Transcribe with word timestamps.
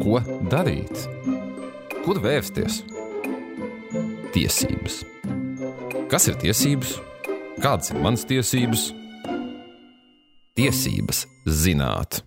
Ko 0.00 0.18
darīt? 0.50 0.92
Kur 2.04 2.18
vērsties? 2.22 2.82
Tiesības. 4.34 4.98
Kas 6.10 6.28
ir 6.30 6.36
tiesības? 6.42 6.96
Kādas 7.62 7.92
ir 7.92 8.00
manas 8.04 8.26
tiesības? 8.28 8.90
Tiesības 10.56 11.22
zināt. 11.48 12.20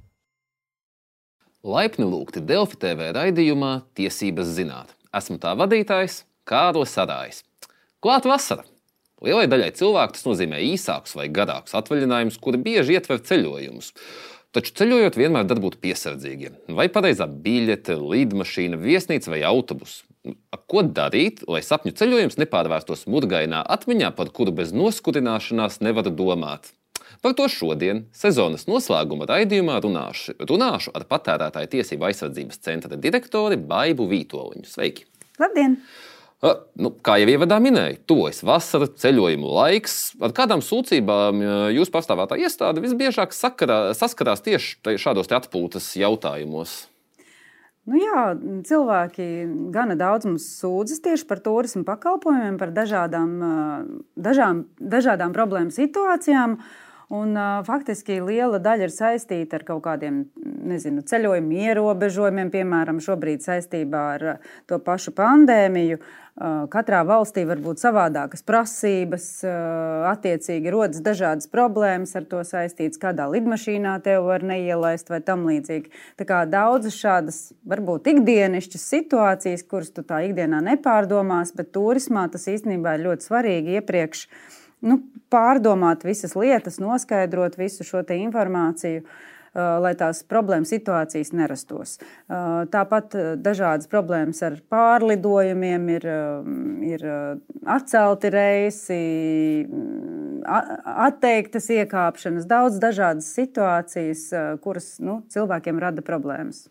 Laipni 1.65 2.07
lūgti 2.09 2.41
Delfi 2.41 2.79
TV 2.81 3.11
raidījumā 3.15 3.75
Tiesības 3.97 4.49
zināt. 4.57 4.95
Esmu 5.15 5.37
tā 5.43 5.53
vadītājs 5.59 6.23
Kārlis 6.49 6.95
Sarājs. 6.97 7.43
Klāt 8.01 8.25
vasara! 8.29 8.65
Lielai 9.19 9.49
daļai 9.51 9.73
cilvēku 9.75 10.15
tas 10.15 10.25
nozīmē 10.25 10.61
īsākus 10.63 11.17
vai 11.19 11.27
garākus 11.27 11.75
atvaļinājumus, 11.75 12.37
kuri 12.39 12.61
bieži 12.63 12.95
ietver 12.95 13.19
ceļojumus. 13.19 13.91
Taču 14.49 14.73
ceļojot, 14.79 15.17
vienmēr 15.19 15.45
dar 15.45 15.59
būt 15.61 15.75
piesardzīgiem. 15.83 16.55
Vai 16.73 16.87
pareizā 16.89 17.27
biļete, 17.29 17.93
lidmašīna, 18.01 18.79
viesnīca 18.81 19.29
vai 19.35 19.43
autobus? 19.45 19.99
Ko 20.69 20.81
darīt, 20.81 21.43
lai 21.45 21.61
sapņu 21.65 21.93
ceļojums 21.99 22.39
nepārvērstos 22.41 23.05
murgainā 23.13 23.61
atmiņā, 23.75 24.09
par 24.17 24.33
kuru 24.33 24.55
bez 24.57 24.73
noskurināšanās 24.73 25.79
nevar 25.85 26.09
domāt? 26.09 26.71
Par 27.21 27.35
to 27.37 27.45
šodien, 27.51 28.07
sezonas 28.15 28.65
noslēguma 28.69 29.27
raidījumā, 29.29 29.77
runāšu, 29.85 30.39
runāšu 30.49 30.95
ar 30.97 31.05
patērētāju 31.09 31.69
tiesību 31.75 32.09
aizsardzības 32.09 32.61
centra 32.65 32.97
direktori 32.97 33.57
Baibu 33.59 34.09
Vītoliņu. 34.09 34.65
Sveiki! 34.65 35.05
Labdien! 35.37 35.77
Nu, 36.39 36.93
kā 37.03 37.17
jau 37.19 37.27
ievadā 37.33 37.57
minēju, 37.59 37.97
tuvojas 38.07 38.39
vasara, 38.47 38.87
ceļojumu 38.87 39.49
laiks. 39.57 39.95
Ar 40.23 40.31
kādām 40.35 40.63
sūdzībām 40.63 41.41
jūs 41.75 41.91
pastāvētā 41.91 42.37
iestāde 42.39 42.83
visbiežāk 42.83 43.35
sakarā, 43.35 43.89
saskarās 43.97 44.45
tieši 44.45 44.95
šādos 45.03 45.27
te 45.27 45.35
atpūtas 45.35 45.91
jautājumos? 45.99 46.85
Nu 47.89 47.97
jā, 47.97 48.23
cilvēki 48.69 49.25
gana 49.73 49.95
daudz 49.99 50.27
mums 50.29 50.45
sūdzas 50.61 51.01
tieši 51.03 51.25
par 51.27 51.41
turismu 51.43 51.83
pakalpojumiem, 51.87 52.59
par 52.61 52.71
dažādām, 52.75 53.33
dažām, 54.15 54.67
dažādām 54.79 55.33
problēmu 55.35 55.73
situācijām. 55.73 56.59
Un, 57.09 57.31
uh, 57.33 57.63
faktiski 57.65 58.19
liela 58.21 58.59
daļa 58.61 58.85
ir 58.85 58.91
saistīta 58.93 59.57
ar 59.57 59.63
kaut 59.65 59.81
kādiem 59.87 60.27
nezinu, 60.69 61.01
ceļojumu 61.09 61.55
ierobežojumiem, 61.63 62.51
piemēram, 62.53 62.99
šobrīd 63.01 63.41
saistībā 63.41 64.01
ar 64.13 64.25
to 64.69 64.77
pašu 64.85 65.15
pandēmiju. 65.17 65.97
Uh, 66.39 66.67
katrā 66.69 66.99
valstī 67.09 67.47
var 67.49 67.57
būt 67.65 67.81
savādākas 67.81 68.45
prasības, 68.45 69.25
uh, 69.41 70.05
attiecīgi 70.11 70.69
rodas 70.69 71.01
dažādas 71.01 71.49
problēmas 71.49 72.13
ar 72.15 72.29
to 72.29 72.43
saistītas, 72.45 73.01
kādā 73.01 73.25
lidmašīnā 73.33 73.95
tev 74.05 74.29
var 74.29 74.45
neielaist 74.45 75.09
vai 75.09 75.19
tam 75.25 75.49
līdzīgi. 75.49 75.89
Tā 76.21 76.29
kā 76.29 76.43
daudzas 76.45 77.01
šādas 77.01 77.41
varbūt 77.73 78.13
ikdienišķas 78.13 78.85
situācijas, 78.93 79.65
kuras 79.65 79.89
tu 79.97 80.05
tā 80.05 80.21
ikdienā 80.29 80.61
nepārdomās, 80.69 81.57
bet 81.57 81.73
turismā 81.73 82.29
tas 82.29 82.45
īstenībā 82.53 82.99
ir 82.99 83.07
ļoti 83.09 83.31
svarīgi 83.31 83.79
iepriekš 83.81 84.25
nu, 84.85 85.01
pārdomāt 85.33 86.05
visas 86.07 86.35
lietas, 86.37 86.79
noskaidrot 86.81 87.59
visu 87.59 87.87
šo 87.87 88.05
informāciju. 88.15 89.03
Lai 89.49 89.95
tās 89.97 90.19
problēma 90.29 90.67
situācijas 90.69 91.31
nerastos. 91.33 91.95
Tāpat 92.29 93.15
dažādas 93.41 93.89
problēmas 93.89 94.43
ar 94.45 94.59
pārlidojumiem, 94.69 95.87
ir, 95.95 96.05
ir 96.85 97.05
atcelti 97.65 98.29
reisi, 98.29 98.99
atteiktas 101.09 101.71
iekāpšanas, 101.79 102.45
daudz 102.45 102.77
dažādas 102.77 103.33
situācijas, 103.33 104.27
kuras 104.61 104.91
nu, 105.01 105.23
cilvēkiem 105.33 105.81
rada 105.81 106.05
problēmas. 106.05 106.67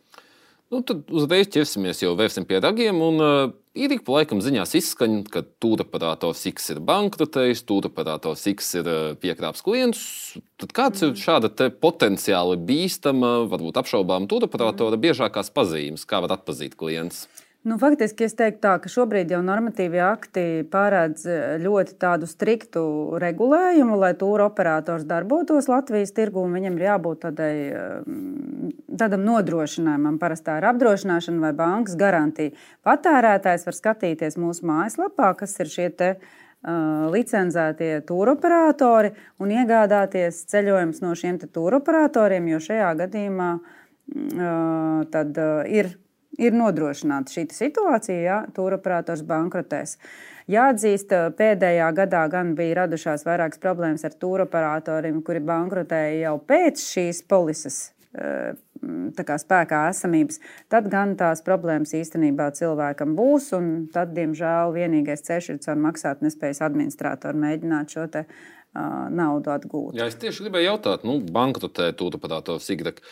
Nu, 0.69 0.83
tad 0.85 1.09
uzreiz 1.09 1.49
ķersimies 1.49 2.03
jau 2.03 2.11
pie 2.49 2.59
ragiem. 2.61 2.99
Un, 3.01 3.23
uh, 3.25 3.53
ir 3.73 3.95
ik 3.95 4.03
pa 4.05 4.19
laikam 4.19 4.43
ziņās 4.45 4.75
izskan, 4.77 5.23
ka 5.25 5.41
tūraparātors 5.65 6.43
X 6.51 6.75
ir 6.75 6.83
bankrotējis, 6.85 7.65
tūraparātors 7.71 8.45
X 8.53 8.75
ir 8.83 8.91
uh, 8.93 8.99
piekrāpts 9.17 9.65
klientus. 9.65 10.05
Tad 10.61 10.75
kāds 10.77 11.01
mm. 11.01 11.15
ir 11.15 11.23
šāda 11.25 11.71
potenciāli 11.81 12.61
bīstama, 12.69 13.49
varbūt 13.49 13.81
apšaubāma 13.81 14.29
tūraparātora 14.29 15.01
biežākās 15.01 15.49
pazīmes, 15.57 16.05
kā 16.09 16.21
var 16.25 16.37
atpazīt 16.37 16.77
klients? 16.77 17.25
Nu, 17.69 17.77
faktiski 17.77 18.25
es 18.25 18.33
teiktu, 18.39 18.63
tā, 18.65 18.71
ka 18.81 18.89
šobrīd 18.89 19.33
jau 19.35 19.41
normatīvie 19.45 20.01
akti 20.01 20.43
pārēdz 20.73 21.25
eh, 21.29 21.57
ļoti 21.61 21.99
striktu 22.31 22.85
regulējumu, 23.21 23.99
lai 24.01 24.15
tūra 24.17 24.47
operators 24.49 25.05
darbotos 25.09 25.69
Latvijas 25.69 26.15
tirgū. 26.17 26.47
Viņam 26.55 26.79
ir 26.79 26.87
jābūt 26.87 27.21
tādai, 27.27 27.53
eh, 27.69 28.73
tādam 29.03 29.27
nodrošinājumam. 29.27 30.17
Parastā 30.23 30.57
ir 30.63 30.69
apdrošināšana 30.71 31.45
vai 31.45 31.53
bankas 31.61 31.99
garantija. 32.01 32.57
Patērētājs 32.89 33.69
var 33.69 33.77
skatīties 33.77 34.41
mūsu 34.41 34.65
mājaslapā, 34.65 35.35
kas 35.37 35.59
ir 35.61 35.75
šie 35.77 35.91
te. 35.97 36.13
Uh, 36.59 37.05
licencētie 37.15 38.01
tūroperatori 38.03 39.13
un 39.39 39.53
iegādāties 39.55 40.41
ceļojumus 40.51 40.99
no 41.05 41.13
šiem 41.15 41.39
tūroperatoriem, 41.39 42.49
jo 42.51 42.59
šajā 42.59 42.89
gadījumā 42.99 43.53
uh, 43.63 45.07
tad, 45.15 45.39
uh, 45.39 45.63
ir 45.71 45.93
ir 46.37 46.57
nodrošināta 46.57 47.33
šī 47.33 47.47
situācija, 47.55 48.19
ja 48.23 48.39
tūroperators 48.55 49.25
bankrotēs. 49.27 49.97
Jāatzīst, 50.49 51.13
pēdējā 51.37 51.91
gadā 51.97 52.25
gan 52.33 52.55
bija 52.57 52.83
radušās 52.83 53.27
vairākas 53.29 53.61
problēmas 53.61 54.07
ar 54.09 54.17
tūroperatoriem, 54.17 55.21
kuri 55.25 55.45
bankrotēja 55.45 56.29
jau 56.29 56.37
pēc 56.49 56.85
šīs 56.85 57.25
polises. 57.29 57.89
Kā 59.29 59.37
spēkā 59.37 59.83
esamības, 59.91 60.39
tad 60.73 60.87
gan 60.89 61.13
tās 61.19 61.43
problēmas 61.45 61.93
īstenībā 61.99 62.47
cilvēkam 62.57 63.13
būs. 63.19 63.51
Tad, 63.93 64.15
diemžēl, 64.17 64.73
vienīgais 64.73 65.27
ceļš 65.27 65.51
ir 65.53 65.59
caur 65.67 65.83
maksātnespējas 65.83 66.63
administratoru 66.65 67.43
mēģināt 67.43 67.93
šo 67.93 68.07
te, 68.15 68.25
uh, 68.25 68.59
naudu 68.75 69.53
atgūt. 69.53 69.97
Jā, 69.99 70.09
es 70.11 70.19
tieši 70.21 70.47
gribēju 70.47 70.71
jautāt, 70.73 71.07
nu, 71.09 71.19
bankrotē 71.21 71.91
tūroperators 71.99 72.69
Sigrak 72.69 73.03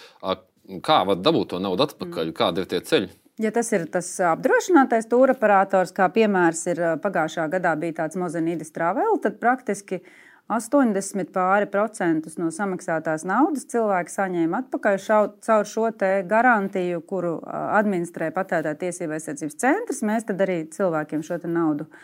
Kā 0.84 1.02
var 1.06 1.20
dabūt 1.22 1.54
to 1.54 1.62
naudu 1.62 1.86
atpakaļ? 1.86 2.30
Mm. 2.30 2.36
Kādi 2.36 2.62
ir 2.62 2.68
tie 2.70 2.82
ceļi? 2.82 3.10
Ja 3.42 3.50
tas 3.52 3.68
ir 3.76 3.84
tas 3.92 4.08
apdrošinātais 4.32 5.10
tūroperators, 5.10 5.92
kā 5.96 6.08
piemērs 6.12 6.62
ir 6.72 6.80
pagājušā 7.02 7.50
gadā 7.52 7.74
bija 7.76 7.98
tāds 8.00 8.16
Mozenīdas 8.16 8.72
Travel, 8.72 9.18
tad 9.20 9.36
praktiski 9.42 10.00
80 10.48 11.32
pāri 11.34 11.68
procentus 11.68 12.38
no 12.40 12.48
samaksātās 12.54 13.26
naudas 13.28 13.66
cilvēki 13.68 14.14
saņēma 14.14 14.62
atpakaļ 14.64 14.98
šau, 15.02 15.22
caur 15.44 15.68
šo 15.68 15.90
garantiju, 16.30 17.02
kuru 17.04 17.36
administrē 17.44 18.30
patērētāja 18.32 18.86
tiesība 18.86 19.18
aizsardzības 19.18 19.60
centrs. 19.60 20.04
Mēs 20.06 20.24
tad 20.30 20.40
arī 20.46 20.62
cilvēkiem 20.72 21.26
šo 21.26 21.42
naudu 21.44 21.90
uh, 21.90 21.98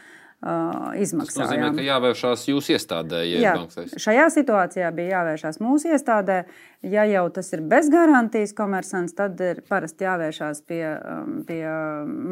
izmaksām. 0.99 1.45
Tas 1.45 1.53
nozīmē, 1.53 1.71
ka 1.77 1.85
jāvēršās 1.87 2.45
jūsu 2.51 2.75
iestādē. 2.75 3.23
Ja 3.31 3.53
Jā, 3.55 3.85
šajā 4.03 4.27
situācijā 4.35 4.89
bija 4.97 5.21
jāvēršās 5.21 5.61
mūsu 5.63 5.93
iestādē. 5.95 6.43
Ja 6.83 7.05
jau 7.07 7.29
tas 7.31 7.53
ir 7.55 7.61
bez 7.71 7.87
garantijas 7.93 8.51
komersants, 8.59 9.15
tad 9.15 9.39
ir 9.39 9.61
parasti 9.69 10.03
jāvēršās 10.03 10.65
pie, 10.67 10.81
um, 10.99 11.37
pie 11.47 11.61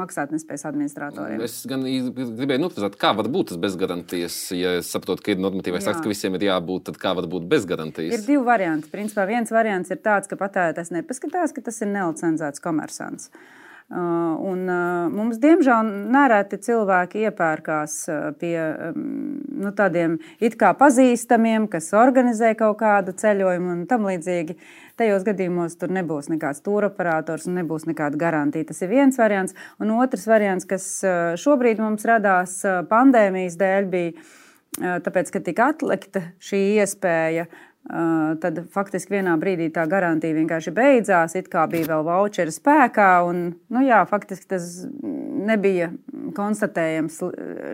maksātnespējas 0.00 0.66
administratoriem. 0.72 1.44
Es 1.46 1.60
gan 1.70 1.86
gribēju 1.86 2.64
noprast, 2.64 2.98
kā 2.98 3.12
var 3.14 3.30
būt 3.30 3.52
tas 3.52 3.62
bez 3.62 3.78
garantijas. 3.78 4.40
Ja 4.58 4.74
es 4.80 4.90
saprotu, 4.90 5.22
ka 5.22 5.36
ir 5.36 5.44
normatīvais 5.44 5.86
akts, 5.86 6.02
ka 6.02 6.10
visiem 6.10 6.34
ir 6.40 6.48
jābūt, 6.48 6.88
tad 6.90 6.98
kā 6.98 7.14
var 7.14 7.30
būt 7.30 7.46
bez 7.52 7.68
garantijas? 7.70 8.18
Ir 8.18 8.26
divi 8.26 8.42
varianti. 8.50 8.90
Principā 8.90 9.28
viens 9.30 9.54
variants 9.54 9.94
ir 9.94 10.02
tāds, 10.02 10.26
ka 10.26 10.40
patērētājs 10.40 10.90
nepaskatās, 10.98 11.54
ka 11.54 11.62
tas 11.70 11.78
ir 11.86 11.94
nelicenzēts 11.94 12.66
komersants. 12.66 13.30
Uh, 13.30 13.59
un, 13.90 14.60
uh, 14.70 15.08
mums, 15.10 15.40
diemžēl, 15.42 15.88
nereti 16.14 16.60
cilvēki 16.62 17.24
iepērkās 17.26 17.94
uh, 18.06 18.18
pie 18.38 18.54
nu, 18.94 19.72
tādiem 19.74 20.18
it 20.38 20.54
kā 20.60 20.70
pazīstamiem, 20.78 21.66
kas 21.72 21.90
organizē 21.98 22.52
kaut 22.58 22.78
kādu 22.84 23.16
ceļojumu 23.18 23.72
un 23.74 23.80
tam 23.90 24.06
līdzīgi. 24.06 24.54
Tajos 25.00 25.24
gadījumos 25.26 25.74
tur 25.80 25.90
nebūs 25.96 26.28
nekāds 26.30 26.62
turoperators 26.62 27.48
un 27.50 27.58
nebūs 27.58 27.88
nekāda 27.88 28.20
garantija. 28.20 28.68
Tas 28.68 28.82
ir 28.84 28.92
viens 28.92 29.18
variants. 29.18 29.56
Un 29.82 29.94
otrs 29.96 30.28
variants, 30.28 30.68
kas 30.68 30.86
šobrīd 31.40 31.80
mums 31.82 32.04
radās 32.06 32.60
pandēmijas 32.90 33.56
dēļ, 33.58 33.88
bija 33.90 35.00
tāpēc, 35.02 35.32
ka 35.32 35.42
tika 35.44 35.70
atlikta 35.72 36.22
šī 36.44 36.60
iespēja 36.78 37.48
tad 38.40 38.60
faktiski 38.70 39.16
vienā 39.16 39.34
brīdī 39.40 39.70
tā 39.74 39.86
garantija 39.90 40.36
vienkārši 40.36 40.72
beidzās. 40.76 41.34
It 41.38 41.48
kā 41.52 41.66
bija 41.70 41.88
vēl 41.88 42.04
voucheri 42.06 42.52
spēkā, 42.54 43.10
un 43.26 43.42
nu, 43.72 43.82
jā, 43.86 44.02
faktiski 44.10 44.50
tas 44.52 44.68
nebija 45.50 45.90
konstatējams 46.36 47.18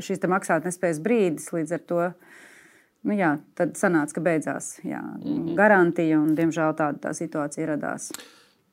šīs 0.06 0.25
maksātnespējas 0.31 1.03
brīdis. 1.03 1.50
Līdz 1.53 1.76
ar 1.76 1.85
to 1.91 2.00
nu, 3.06 3.14
jā, 3.14 3.37
tad 3.58 3.76
sanāca, 3.79 4.17
ka 4.17 4.25
beidzās 4.25 4.76
jā, 4.85 5.03
mm 5.03 5.23
-hmm. 5.23 5.55
garantija, 5.58 6.20
un 6.20 6.35
diemžēl 6.35 6.75
tāda 6.75 6.99
tā 7.08 7.14
situācija 7.14 7.67
radās. 7.75 8.11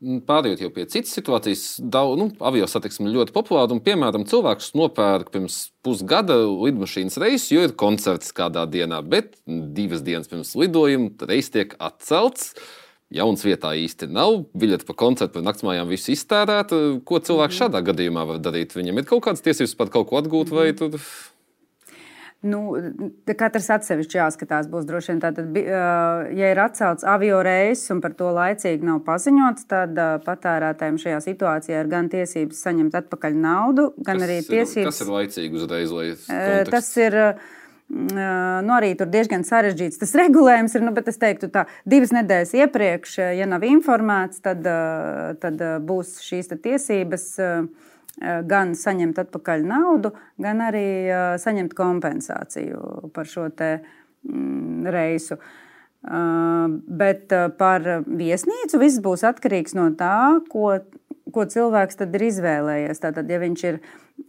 Mm, 0.04 0.20
pārējot 0.28 0.60
jau 0.66 0.70
pie 0.76 0.84
citas 0.92 1.14
situācijas, 1.16 1.62
daudz 1.80 2.20
nu, 2.20 2.26
avio 2.44 2.68
satiksme 2.68 3.08
ļoti 3.14 3.32
populāra. 3.36 3.72
Un, 3.72 3.80
piemēram, 3.86 4.26
cilvēks 4.28 4.74
nopērk 4.76 5.30
pirms 5.32 5.60
pusgada 5.86 6.42
lidmašīnas 6.44 7.16
reisu, 7.24 7.54
jo 7.56 7.64
ir 7.70 7.76
koncerts 7.80 8.36
kādā 8.36 8.66
dienā, 8.68 9.00
bet 9.00 9.38
divas 9.48 10.04
dienas 10.04 10.28
pirms 10.32 10.52
lidojuma 10.60 11.30
reis 11.30 11.52
tiek 11.54 11.78
atcelts. 11.80 12.52
jauns 13.14 13.44
vietā 13.46 13.76
īsti 13.78 14.08
nav, 14.10 14.40
biļete 14.58 14.88
par 14.88 14.96
koncertu 14.98 15.38
vai 15.38 15.46
naktsmājām 15.46 15.88
viss 15.88 16.10
iztērēta. 16.10 16.80
Ko 17.06 17.20
cilvēks 17.22 17.60
šādā 17.62 17.84
gadījumā 17.86 18.26
var 18.26 18.40
darīt? 18.44 18.74
Viņam 18.76 19.00
ir 19.00 19.06
kaut 19.08 19.24
kādas 19.28 19.46
tiesības 19.46 19.76
pat 19.78 19.94
kaut 19.94 20.10
ko 20.10 20.18
atgūt, 20.20 20.50
vai 20.50 20.72
tur 20.76 20.98
Nu, 22.44 22.60
katrs 23.40 23.70
atsevišķi 23.72 24.18
jāskatās. 24.20 24.68
Būs 24.72 24.84
droši 24.88 25.14
vien 25.14 25.22
tātad, 25.24 25.56
ja 25.56 26.50
ir 26.52 26.60
atcelts 26.60 27.06
avio 27.08 27.38
reiss 27.46 27.92
un 27.94 28.02
par 28.04 28.18
to 28.20 28.34
laicīgi 28.36 28.84
nav 28.84 29.00
paziņots, 29.06 29.68
tad 29.72 30.00
patērētājiem 30.26 31.00
šajā 31.00 31.22
situācijā 31.24 31.84
ir 31.86 31.92
gan 31.92 32.10
tiesības 32.12 32.60
saņemt 32.68 32.98
atpakaļ 33.00 33.38
naudu, 33.46 33.90
gan 33.96 34.20
kas 34.20 34.26
arī 34.28 34.38
ir, 34.42 34.50
tiesības. 34.50 34.90
kas 34.90 35.06
ir 35.06 35.14
laicīgi 35.14 35.62
uzreiz? 35.62 35.94
Tas 36.72 36.92
ir. 37.00 37.20
Nu, 37.94 38.72
arī 38.74 38.94
tur 38.98 39.10
diezgan 39.12 39.44
sarežģīts 39.46 40.00
tas 40.02 40.14
regulējums 40.24 40.76
ir. 40.76 40.84
Nu, 40.84 40.92
bet 40.96 41.08
es 41.12 41.20
teiktu, 41.22 41.52
ka 41.54 41.68
divas 41.88 42.12
nedēļas 42.16 42.54
iepriekš, 42.60 43.18
ja 43.38 43.48
nav 43.48 43.64
informēts, 43.68 44.44
tad, 44.44 44.68
tad 45.40 45.66
būs 45.88 46.18
šīs 46.26 46.52
tiesības. 46.64 47.28
Uh, 47.40 47.92
gan 48.22 48.76
saņemt 48.78 49.20
atpakaļ 49.24 49.66
naudu, 49.68 50.14
gan 50.42 50.62
arī 50.62 50.88
eh, 51.10 51.26
saņemt 51.42 51.74
kompensāciju 51.78 53.10
par 53.14 53.30
šo 53.30 53.48
mm, 53.50 54.86
reisu. 54.94 55.40
Eh, 56.04 56.68
bet 57.02 57.34
par 57.58 57.88
viesnīcu 58.06 58.82
viss 58.82 59.02
būs 59.02 59.26
atkarīgs 59.26 59.74
no 59.80 59.90
tā, 59.98 60.40
ko, 60.52 60.78
ko 61.34 61.46
cilvēks 61.50 62.00
ir 62.06 62.26
izvēlējies. 62.30 63.02
Tātad, 63.04 63.30
ja 63.30 63.40
viņš 63.42 63.64
ir 63.70 63.80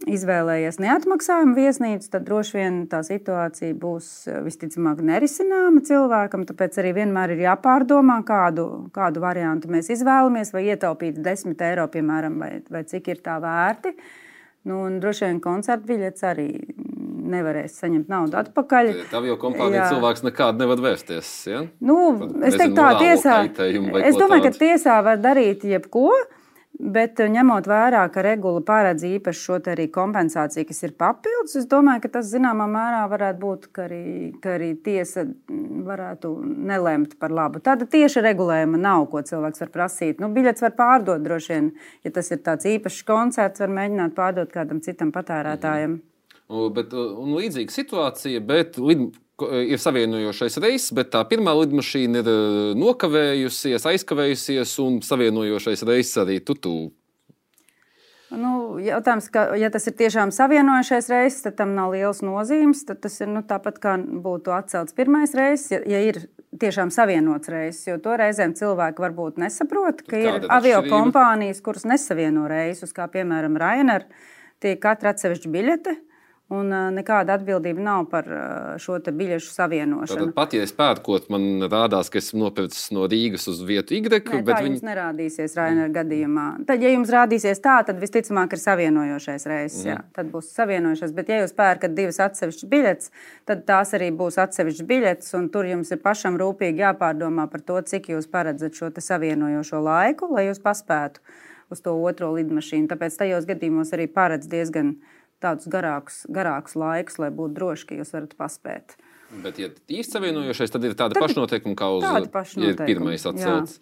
izvēlējies 0.09 0.79
neatmaksājumu 0.81 1.55
viesnīcu, 1.57 2.09
tad 2.11 2.25
droši 2.27 2.57
vien 2.57 2.81
tā 2.91 3.01
situācija 3.05 3.77
būs 3.79 4.09
eh, 4.27 4.41
visticamāk 4.45 5.01
nerisināma 5.05 5.83
cilvēkam. 5.85 6.45
Tāpēc 6.49 6.81
arī 6.81 6.95
vienmēr 6.99 7.35
ir 7.35 7.45
jāpārdomā, 7.45 8.19
kādu, 8.27 8.67
kādu 8.95 9.23
variantu 9.23 9.71
mēs 9.73 9.91
izvēlamies, 9.95 10.53
vai 10.55 10.67
ietaupīt 10.73 11.21
10 11.25 11.65
eiro, 11.69 11.87
piemēram, 11.93 12.39
vai, 12.41 12.51
vai 12.71 12.85
cik 12.89 13.13
ir 13.13 13.23
tā 13.25 13.39
vērti. 13.43 13.95
Nu, 14.65 14.81
droši 14.99 15.27
vien 15.27 15.39
koncerta 15.43 15.85
biļets 15.85 16.25
arī 16.25 16.49
nevarēs 17.29 17.75
saņemt 17.81 18.09
naudu 18.09 18.39
atpakaļ. 18.39 18.91
Tā 19.11 19.21
jau 19.25 19.35
kompānija 19.41 19.89
cilvēks 19.91 20.25
nekādu 20.25 20.63
nevar 20.63 20.81
vērsties. 20.81 21.29
Ja? 21.49 21.61
Nu, 21.85 21.97
Pat, 22.19 22.33
es 22.49 22.57
teiktu, 22.57 22.77
tā 22.79 22.89
tiesā. 23.01 23.37
Es 24.01 24.17
domāju, 24.17 24.47
ka 24.47 24.53
tiesā 24.57 24.97
var 25.05 25.21
darīt 25.21 25.65
jebko. 25.69 26.09
Bet 26.75 27.19
eh, 27.23 27.29
ņemot 27.31 27.67
vērā, 27.71 28.01
ka 28.11 28.23
regula 28.25 28.59
paredz 28.65 29.05
īpaši 29.07 29.41
šo 29.41 29.59
arī 29.71 29.85
kompensāciju, 29.93 30.67
kas 30.67 30.83
ir 30.83 30.95
papildus, 30.99 31.55
es 31.61 31.67
domāju, 31.71 32.03
ka 32.03 32.11
tas 32.17 32.27
zināmā 32.31 32.67
mērā 32.71 33.05
varētu 33.11 33.39
būt, 33.41 33.67
ka 33.75 33.85
arī, 33.87 34.01
ka 34.43 34.57
arī 34.57 34.73
tiesa 34.83 35.23
varētu 35.87 36.33
nelemt 36.43 37.15
par 37.21 37.31
labu. 37.35 37.61
Tāda 37.63 37.87
tieša 37.87 38.25
regulējuma 38.25 38.81
nav, 38.81 39.07
ko 39.11 39.23
cilvēks 39.23 39.63
var 39.63 39.71
prasīt. 39.77 40.19
Nu, 40.19 40.31
biļets 40.35 40.65
var 40.65 40.75
pārdot 40.75 41.23
droši 41.23 41.53
vien, 41.53 41.71
ja 42.03 42.11
tas 42.15 42.31
ir 42.35 42.43
tāds 42.43 42.67
īpašs 42.75 43.05
koncerts, 43.07 43.63
var 43.63 43.71
mēģināt 43.79 44.17
pārdot 44.17 44.51
kādam 44.51 44.83
citam 44.83 45.15
patērētājam. 45.15 45.99
Mhm. 45.99 46.11
Bet, 46.75 46.91
un 46.93 47.31
līdzīga 47.39 47.73
situācija, 47.73 48.41
bet 48.45 48.75
Eh, 48.77 49.24
ir 49.43 49.79
savienojošais 49.81 50.59
reiss, 50.63 50.93
bet 50.95 51.11
tā 51.13 51.23
pirmā 51.27 51.55
lidmašīna 51.59 52.21
ir 52.21 52.29
eh, 52.31 52.75
nokavējusies, 52.79 53.87
aizkavējusies, 53.91 54.77
un 54.83 55.01
savienojošais 55.05 55.83
reiss 55.87 56.21
arī 56.21 56.39
tutu. 56.43 56.93
Nu, 58.35 58.79
jautājums, 58.81 59.27
ka, 59.31 59.51
ja 59.59 59.69
tas 59.71 59.85
ir 59.87 59.93
tiešām 59.99 60.31
savienojušais 60.33 61.07
reizes, 61.11 61.43
tad 61.45 61.55
tam 61.59 61.75
nav 61.77 61.93
liels 61.93 62.23
nozīmes. 62.25 62.81
Tas 62.87 63.19
ir 63.21 63.29
nu, 63.31 63.43
tāpat 63.45 63.77
kā 63.83 63.93
būtu 64.01 64.51
atcelts 64.55 64.95
pirmais 64.97 65.35
reizes, 65.37 65.69
ja, 65.71 65.79
ja 65.85 66.01
ir 66.03 66.25
tiešām 66.59 66.91
savienots 66.91 67.51
reizes. 67.51 67.85
Jo 67.87 67.99
to 68.01 68.15
reizēm 68.19 68.55
cilvēki 68.57 69.03
varbūt 69.05 69.39
nesaprot, 69.43 70.01
ka 70.07 70.17
Kāda 70.17 70.33
ir 70.41 70.49
avio 70.57 70.81
kompānijas, 70.87 71.61
kuras 71.63 71.85
nesavieno 71.87 72.47
reisus, 72.51 72.95
kā 72.95 73.07
piemēram 73.13 73.59
Rainer. 73.61 74.07
Tie 74.63 74.73
katra 74.81 75.13
atsevišķa 75.13 75.51
biļete. 75.51 75.95
Un 76.53 76.69
nekāda 76.93 77.39
atbildība 77.39 77.81
nav 77.81 78.03
par 78.11 78.27
šo 78.77 78.99
biļešu 79.01 79.49
savienošanu. 79.49 80.27
Tad 80.27 80.33
pat, 80.35 80.51
ja 80.53 80.61
es 80.61 80.73
pērkot, 80.77 81.25
man 81.33 81.65
rādās, 81.71 82.11
ka 82.13 82.19
esmu 82.21 82.43
nopircis 82.43 82.91
no 82.93 83.07
Rīgas 83.09 83.47
uz 83.49 83.63
vietu 83.65 83.95
Y. 83.97 84.03
Nē, 84.05 84.19
tā 84.21 84.59
viņi... 84.61 84.75
jums 84.75 84.83
nerādīsies 84.85 85.55
Rainer 85.57 85.89
gadījumā. 85.95 86.43
Tad, 86.69 86.85
ja 86.85 86.91
jums 86.93 87.09
rādīsies 87.09 87.63
tā, 87.63 87.79
tad 87.87 87.97
visticamāk 88.01 88.53
ir 88.53 88.61
savienojošais 88.61 89.47
reizes. 89.49 89.79
Mm. 89.81 89.89
Jā, 89.89 89.97
tad 90.13 90.29
būs 90.35 90.51
savienojušās. 90.53 91.15
Bet, 91.17 91.33
ja 91.33 91.41
jūs 91.41 91.55
pērkat 91.57 91.97
divas 91.97 92.21
atsevišķas 92.27 92.69
biļetes, 92.75 93.11
tad 93.49 93.65
tās 93.65 93.95
arī 93.97 94.11
būs 94.13 94.37
atsevišķas 94.45 94.89
biļetes. 94.93 95.33
Tur 95.55 95.71
jums 95.71 95.95
ir 95.97 96.03
pašam 96.05 96.37
rūpīgi 96.37 96.85
jāpārdomā 96.85 97.49
par 97.49 97.65
to, 97.65 97.81
cik 97.89 98.11
jūs 98.13 98.29
paredzat 98.29 98.77
šo 98.77 98.93
savienojošo 98.93 99.81
laiku, 99.81 100.29
lai 100.37 100.45
jūs 100.51 100.61
paspētu 100.61 101.25
uz 101.73 101.81
to 101.81 101.97
otro 102.05 102.29
lidmašīnu. 102.37 102.85
Tāpēc 102.93 103.17
tajos 103.17 103.49
gadījumos 103.49 103.97
arī 103.97 104.05
paredz 104.13 104.45
diezgan 104.45 104.93
diezgan 104.93 104.95
tādus 105.45 105.69
garākus, 105.71 106.23
garākus 106.33 106.77
laikus, 106.79 107.19
lai 107.21 107.31
būtu 107.33 107.55
droši, 107.57 107.89
ka 107.89 107.99
jūs 108.01 108.13
varat 108.15 108.35
paspēt. 108.39 108.97
Bet, 109.43 109.57
ja 109.59 109.71
īsti 109.71 110.17
savienojošais, 110.17 110.71
tad 110.73 110.85
ir 110.85 110.93
tāda 110.97 111.17
pašnoteikuma 111.19 111.75
kā 111.77 111.89
uz 111.97 112.05
ja 112.05 112.75
pirmais 112.85 113.25
atcelts. 113.25 113.79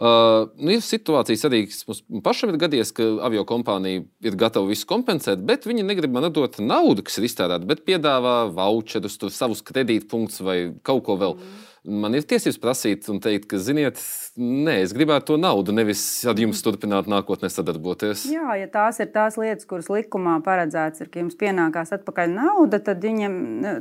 Uh, 0.00 0.48
nu, 0.56 0.72
ir 0.72 0.80
situācijas 0.80 1.42
arī, 1.44 1.58
kas 1.68 1.82
mums 1.84 2.22
pašam 2.24 2.48
ir 2.48 2.56
gadījies, 2.62 2.94
ka 2.96 3.04
avio 3.26 3.42
kompānija 3.44 4.06
ir 4.24 4.36
gatava 4.40 4.70
visu 4.70 4.86
kompensēt, 4.88 5.42
bet 5.44 5.68
viņi 5.68 5.84
negrib 5.84 6.14
man 6.14 6.30
dot 6.32 6.56
naudu, 6.64 7.04
kas 7.04 7.20
ir 7.20 7.26
iztērēta, 7.28 7.68
bet 7.68 7.84
piedāvā 7.84 8.36
voucherus, 8.56 9.18
savus 9.36 9.60
kredītpunktus 9.68 10.40
vai 10.46 10.56
kaut 10.88 11.04
ko 11.04 11.18
vēl. 11.20 11.36
Mm. 11.36 11.69
Man 11.88 12.12
ir 12.12 12.26
tiesības 12.28 12.58
prasīt 12.60 13.06
un 13.08 13.22
teikt, 13.24 13.46
ka, 13.48 13.56
ziniet, 13.56 13.96
nē, 14.36 14.74
es 14.84 14.92
gribētu 14.92 15.30
to 15.30 15.36
naudu, 15.40 15.72
nevis 15.72 16.02
ar 16.28 16.36
jums 16.36 16.60
turpināt 16.60 17.06
nākotnē 17.08 17.48
sadarboties. 17.48 18.26
Jā, 18.28 18.52
ja 18.60 18.66
tās 18.68 18.98
ir 19.00 19.08
tās 19.14 19.38
lietas, 19.40 19.64
kuras 19.68 19.88
likumā 19.88 20.34
paredzēts, 20.44 21.00
ir, 21.00 21.08
ka 21.08 21.22
jums 21.22 21.38
pienākās 21.40 21.94
atpakaļ 21.96 22.34
nauda, 22.34 22.82
tad, 22.84 23.00
viņam, 23.00 23.38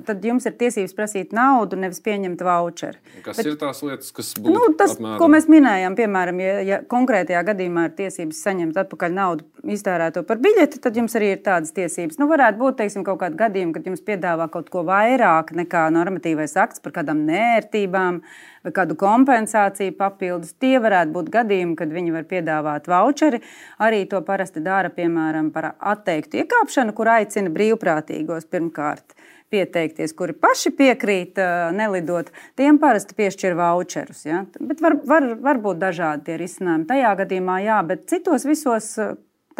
tad 0.08 0.24
jums 0.24 0.48
ir 0.48 0.56
tiesības 0.62 0.96
prasīt 0.96 1.36
naudu, 1.36 1.76
nevis 1.82 2.00
pieņemt 2.06 2.44
voucheru. 2.48 3.04
Kas 3.26 3.42
Bet, 3.42 3.50
ir 3.52 3.60
tās 3.60 3.84
lietas, 3.84 4.14
kas 4.16 4.32
būtu? 4.40 4.56
Nu, 4.56 4.72
tas, 4.80 4.96
apmēram... 4.96 5.20
ko 5.20 5.30
mēs 5.36 5.50
minējām, 5.52 6.00
piemēram, 6.00 6.40
ja, 6.46 6.56
ja 6.64 6.80
konkrētajā 6.96 7.44
gadījumā 7.52 7.90
ir 7.90 7.98
tiesības 8.00 8.42
saņemt 8.48 8.80
atpakaļ 8.80 9.16
naudu 9.20 9.68
iztērēto 9.76 10.24
par 10.24 10.40
biļeti, 10.40 10.80
tad 10.88 10.96
jums 10.96 11.20
arī 11.20 11.34
ir 11.36 11.44
tādas 11.44 11.76
tiesības. 11.76 12.16
Nu, 12.22 12.32
varētu 12.32 12.64
būt 12.64 12.80
teiksim, 12.80 13.04
kaut 13.04 13.20
kādi 13.26 13.36
gadījumi, 13.44 13.76
kad 13.76 13.92
jums 13.92 14.08
piedāvā 14.08 14.48
kaut 14.54 14.72
ko 14.72 14.88
vairāk 14.88 15.52
nekā 15.60 15.90
normatīvais 15.92 16.56
akts 16.64 16.80
par 16.80 16.96
kādām 17.02 17.26
nērtībām 17.28 17.89
prasībām 17.90 18.22
vai 18.64 18.72
kādu 18.76 18.96
kompensāciju 19.00 19.96
papildus. 19.98 20.54
Tie 20.60 20.80
varētu 20.80 21.12
būt 21.14 21.30
gadījumi, 21.32 21.76
kad 21.76 21.90
viņi 21.92 22.12
var 22.12 22.24
piedāvāt 22.28 22.88
voucheri. 22.88 23.42
Arī 23.80 24.08
to 24.10 24.22
parasti 24.22 24.62
dara, 24.62 24.90
piemēram, 24.90 25.52
par 25.52 25.76
atteiktu 25.80 26.44
iekāpšanu, 26.44 26.94
kur 26.94 27.08
aicina 27.08 27.50
brīvprātīgos 27.50 28.50
pirmkārt 28.50 29.16
pieteikties, 29.50 30.14
kuri 30.14 30.36
paši 30.38 30.70
piekrīt 30.78 31.40
nelidot, 31.74 32.30
tiem 32.56 32.78
parasti 32.78 33.16
piešķir 33.18 33.56
voucherus. 33.58 34.26
Ja? 34.26 34.44
Bet 34.60 34.82
var, 34.82 35.00
var, 35.04 35.26
var 35.42 35.58
būt 35.58 35.80
dažādi 35.82 36.28
tie 36.28 36.38
risinājumi. 36.38 36.86
Tajā 36.86 37.16
gadījumā 37.24 37.58
jā, 37.64 37.80
bet 37.88 38.06
citos 38.12 38.46
visos 38.46 38.92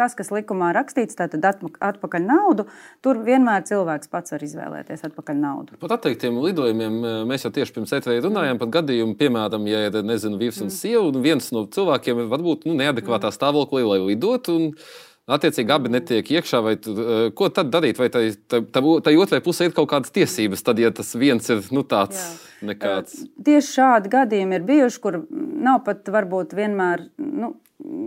tas, 0.00 0.16
kas 0.16 0.32
likumā 0.32 0.72
rakstīts, 0.76 1.18
tātad 1.18 1.44
atpakaļ 1.44 2.24
naudu, 2.24 2.66
tur 3.04 3.20
vienmēr 3.26 3.66
cilvēks 3.68 4.10
pats 4.12 4.34
var 4.34 4.46
izvēlēties 4.46 5.04
atpakaļ 5.10 5.38
naudu. 5.42 5.76
Par 5.82 5.98
atteiktiem 5.98 6.40
lidojumiem 6.40 6.96
eh, 7.02 7.20
mēs 7.28 7.44
jau 7.46 7.52
tieši 7.54 7.76
pirms 7.76 7.94
ETV 7.98 8.16
runājām 8.24 8.62
par 8.62 8.72
gadījumu, 8.80 9.18
piemēram, 9.20 9.68
ja 9.70 9.84
ir 9.88 10.00
nezinu, 10.06 10.40
vīrs 10.40 10.62
un 10.64 10.70
mm. 10.70 10.78
sieva, 10.78 11.04
un 11.10 11.20
viens 11.24 11.52
no 11.56 11.66
cilvēkiem 11.68 12.24
ir 12.24 12.32
varbūt 12.32 12.66
nu, 12.70 12.78
neadekvātā 12.80 13.28
mm. 13.28 13.36
stāvoklī, 13.36 13.84
lai 13.86 14.02
lidotu. 14.08 14.58
Attiecīgi, 15.30 15.70
abi 15.70 15.92
netiek 15.92 16.30
iekšā. 16.32 16.60
Tu, 16.82 16.94
eh, 16.98 17.24
ko 17.36 17.50
tad 17.54 17.70
darīt? 17.70 18.00
Vai 18.00 18.08
tai, 18.10 18.24
tai, 18.50 18.62
tai 19.04 19.12
otrai 19.20 19.42
pusē 19.44 19.68
ir 19.68 19.76
kaut 19.76 19.90
kādas 19.92 20.14
tiesības, 20.14 20.64
tad, 20.66 20.80
ja 20.82 20.90
tas 20.94 21.12
viens 21.14 21.46
ir 21.52 21.62
nu, 21.76 21.84
tāds 21.86 22.24
nekāds? 22.66 23.20
Tieši 23.46 23.76
šādi 23.76 24.10
gadījumi 24.10 24.58
ir 24.58 24.66
bijuši, 24.66 25.02
kur 25.04 25.20
nav 25.30 25.84
pat 25.86 26.08
varbūt 26.10 26.56
vienmēr. 26.58 27.06
Nu, 27.20 27.54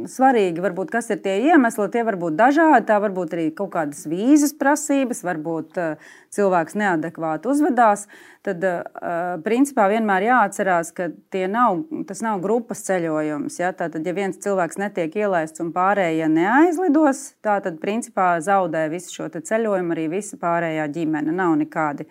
svarīgi, 0.10 0.62
varbūt, 0.63 0.92
kas 0.94 1.10
ir 1.13 1.22
tie 1.24 1.36
iemesli. 1.50 1.88
Tie 1.94 2.03
var 2.06 2.18
būt 2.20 2.36
dažādi. 2.39 2.86
Tā 2.89 3.00
var 3.03 3.13
būt 3.15 3.36
arī 3.36 3.46
kaut 3.56 3.74
kādas 3.75 4.03
vīzas 4.10 4.53
prasības, 4.60 5.24
varbūt 5.25 5.80
uh, 5.82 6.12
cilvēks 6.34 6.77
neadekvāti 6.80 7.50
uzvedās. 7.51 8.06
Tad, 8.44 8.63
uh, 8.63 9.39
principā, 9.46 9.88
vienmēr 9.92 10.27
jāatcerās, 10.27 10.92
ka 10.96 11.10
nav, 11.51 11.84
tas 12.10 12.24
nav 12.25 12.44
grupas 12.44 12.84
ceļojums. 12.88 13.60
Ja? 13.62 13.74
Tātad, 13.77 14.06
ja 14.06 14.15
viens 14.18 14.39
cilvēks 14.44 14.80
netiek 14.82 15.15
ielaists 15.24 15.63
un 15.63 15.74
pārējie 15.75 16.30
neaizlidos, 16.32 17.34
tad, 17.46 17.70
principā, 17.84 18.36
zaudē 18.44 18.88
visu 18.94 19.18
šo 19.18 19.32
ceļojumu 19.34 19.96
arī 19.96 20.10
visa 20.18 20.39
pārējā 20.42 20.88
ģimene. 20.94 21.36
Nav 21.36 21.58
nekādi 21.63 22.10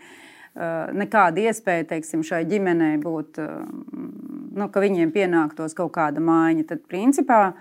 nekāda 0.54 1.46
iespēja 1.48 1.86
teiksim, 1.94 2.24
šai 2.26 2.42
ģimenei 2.48 2.98
būt 3.00 3.40
nu, 3.40 4.68
ka 4.68 4.82
viņiem 4.82 5.12
pienāktos 5.14 5.76
kaut 5.76 5.94
kāda 5.96 6.20
maiņa, 6.20 6.66
tad 6.68 6.82
principā 6.90 7.54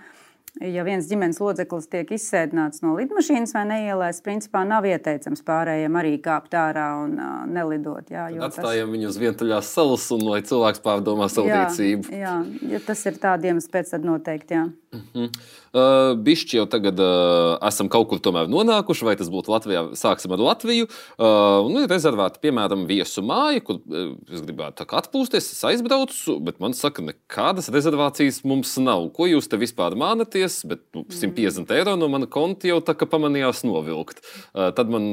ja 0.60 0.84
viens 0.84 1.08
ģimenes 1.08 1.38
loceklis 1.40 1.88
tiek 1.90 2.10
izsēdināts 2.12 2.82
no 2.84 2.92
lidmašīnas 2.98 3.54
vai 3.56 3.62
neielaists, 3.70 4.24
principā 4.24 4.64
nav 4.68 4.84
ieteicams 4.88 5.40
pārējiem 5.46 5.96
arī 5.96 6.12
kāpt 6.22 6.52
ārā 6.58 6.88
un 7.00 7.16
uh, 7.16 7.32
nelidot. 7.48 8.04
Jā, 8.12 8.28
atstājam 8.44 8.90
tas... 8.90 8.92
viņu 8.96 9.08
uz 9.08 9.18
vientuļās 9.22 9.72
salas 9.72 10.04
un 10.12 10.26
lai 10.28 10.42
cilvēks 10.44 10.84
pārdomā 10.84 11.30
savu 11.32 11.48
jā, 11.48 11.62
rīcību. 11.62 12.12
Jā, 12.20 12.36
ja 12.74 12.82
tas 12.84 13.04
ir 13.08 13.16
tādiem 13.22 13.62
pēc, 13.72 13.94
tad 13.94 14.04
noteikti. 14.04 14.60
Jā. 14.60 14.68
Mm 14.92 15.00
-hmm. 15.14 15.28
uh, 15.72 16.18
Bišķi 16.20 16.58
jau 16.58 16.66
tagad 16.68 17.00
uh, 17.00 17.56
esam 17.68 17.88
kaut 17.88 18.08
kur 18.08 18.20
tomēr 18.20 18.50
nonākuši, 18.52 19.04
vai 19.08 19.16
tas 19.16 19.30
būtu 19.32 19.48
Latvijā. 19.48 19.86
Sāksim 19.96 20.32
ar 20.36 20.38
Latviju. 20.38 20.84
Uh, 20.84 21.70
nu, 21.72 21.86
rezervēta, 21.88 22.42
piemēram, 22.44 22.84
viesu 22.86 23.24
māja, 23.24 23.64
kur 23.64 23.80
uh, 23.80 24.12
es 24.28 24.44
gribētu 24.44 24.84
atpūsties. 24.84 25.52
Es 25.52 25.64
aizbraucu, 25.64 26.36
bet 26.44 26.60
man 26.60 26.76
saka, 26.76 27.02
nekādas 27.02 27.72
rezervācijas 27.72 28.44
mums 28.44 28.76
nav. 28.76 29.08
Ko 29.16 29.24
jūs 29.24 29.48
te 29.48 29.56
vispār 29.56 29.96
mānaties? 29.96 30.41
Bet 30.68 30.84
nu, 30.96 31.04
150 31.08 31.64
mm. 31.64 31.76
eiro 31.78 31.96
no 32.00 32.10
mana 32.12 32.28
konta 32.30 32.68
jau 32.68 32.80
tā 32.84 32.96
kā 32.98 33.08
pamanījās 33.08 33.64
novilkt. 33.68 34.20
Uh, 34.52 34.68
tad 34.76 34.92
man 34.92 35.08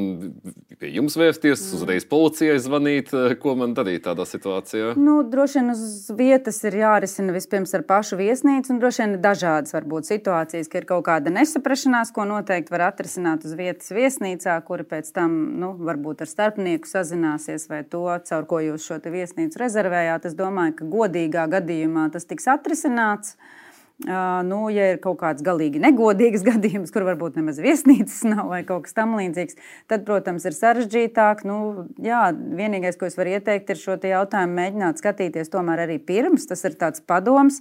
pie 0.79 0.91
jums 0.95 1.15
vērsties, 1.19 1.61
mm. 1.61 1.79
uzreiz 1.79 2.07
policijai 2.09 2.59
zvanīt, 2.59 3.13
uh, 3.15 3.31
ko 3.39 3.55
man 3.59 3.77
darīt 3.77 4.07
tādā 4.09 4.27
situācijā. 4.27 4.93
Nu, 4.99 5.21
droši 5.23 5.61
vien 5.61 5.73
uz 5.75 5.87
vietas 6.19 6.59
ir 6.67 6.81
jārisina 6.81 7.35
vispirms 7.35 7.77
ar 7.77 7.87
pašu 7.87 8.19
viesnīcu, 8.19 8.73
un 8.73 8.83
droši 8.83 9.05
vien 9.05 9.17
dažādi 9.23 9.69
tādas 9.69 9.75
var 9.75 9.85
būt 9.85 10.07
situācijas, 10.07 10.69
ka 10.69 10.79
ir 10.79 10.85
kaut 10.87 11.05
kāda 11.05 11.31
nesaprašanās, 11.33 12.11
ko 12.15 12.25
noteikti 12.25 12.71
var 12.71 12.87
atrisināt 12.89 13.45
uz 13.45 13.53
vietas 13.57 13.91
viesnīcā, 13.91 14.55
kura 14.65 14.85
pēc 14.87 15.11
tam 15.13 15.35
nu, 15.59 15.73
varbūt 15.77 16.23
ar 16.23 16.29
starpnieku 16.29 16.87
sazināsies 16.87 17.69
vai 17.69 17.83
to, 17.83 18.05
caur 18.25 18.45
ko 18.49 18.61
jūs 18.63 18.87
šo 18.87 18.99
viesnīcu 19.03 19.59
rezervējāt. 19.59 20.25
Es 20.25 20.37
domāju, 20.37 20.77
ka 20.79 20.89
godīgā 20.89 21.47
gadījumā 21.51 22.09
tas 22.13 22.25
tiks 22.25 22.47
atrisināts. 22.47 23.35
Nu, 23.99 24.59
ja 24.71 24.85
ir 24.93 24.99
kaut 25.03 25.17
kāds 25.19 25.43
galīgi 25.43 25.81
negodīgs 25.83 26.45
gadījums, 26.47 26.91
kur 26.95 27.03
varbūt 27.03 27.35
nemaz 27.35 27.57
viesnīcas 27.59 28.21
nav 28.31 28.47
vai 28.53 28.61
kaut 28.63 28.85
kas 28.85 28.95
tamlīdzīgs, 28.95 29.57
tad, 29.91 30.05
protams, 30.07 30.45
ir 30.47 30.55
sarežģītāk. 30.55 31.43
Nu, 31.49 31.89
jā, 31.99 32.29
vienīgais, 32.31 32.95
ko 32.95 33.09
es 33.09 33.19
varu 33.19 33.35
ieteikt, 33.35 33.73
ir 33.73 33.81
šo 33.81 33.97
jautājumu 33.99 34.55
mēģināt 34.55 35.03
skatīties 35.03 35.51
tomēr 35.51 35.83
arī 35.83 35.99
pirms. 35.99 36.47
Tas 36.47 36.63
ir 36.63 36.79
tāds 36.79 37.03
padoms, 37.03 37.59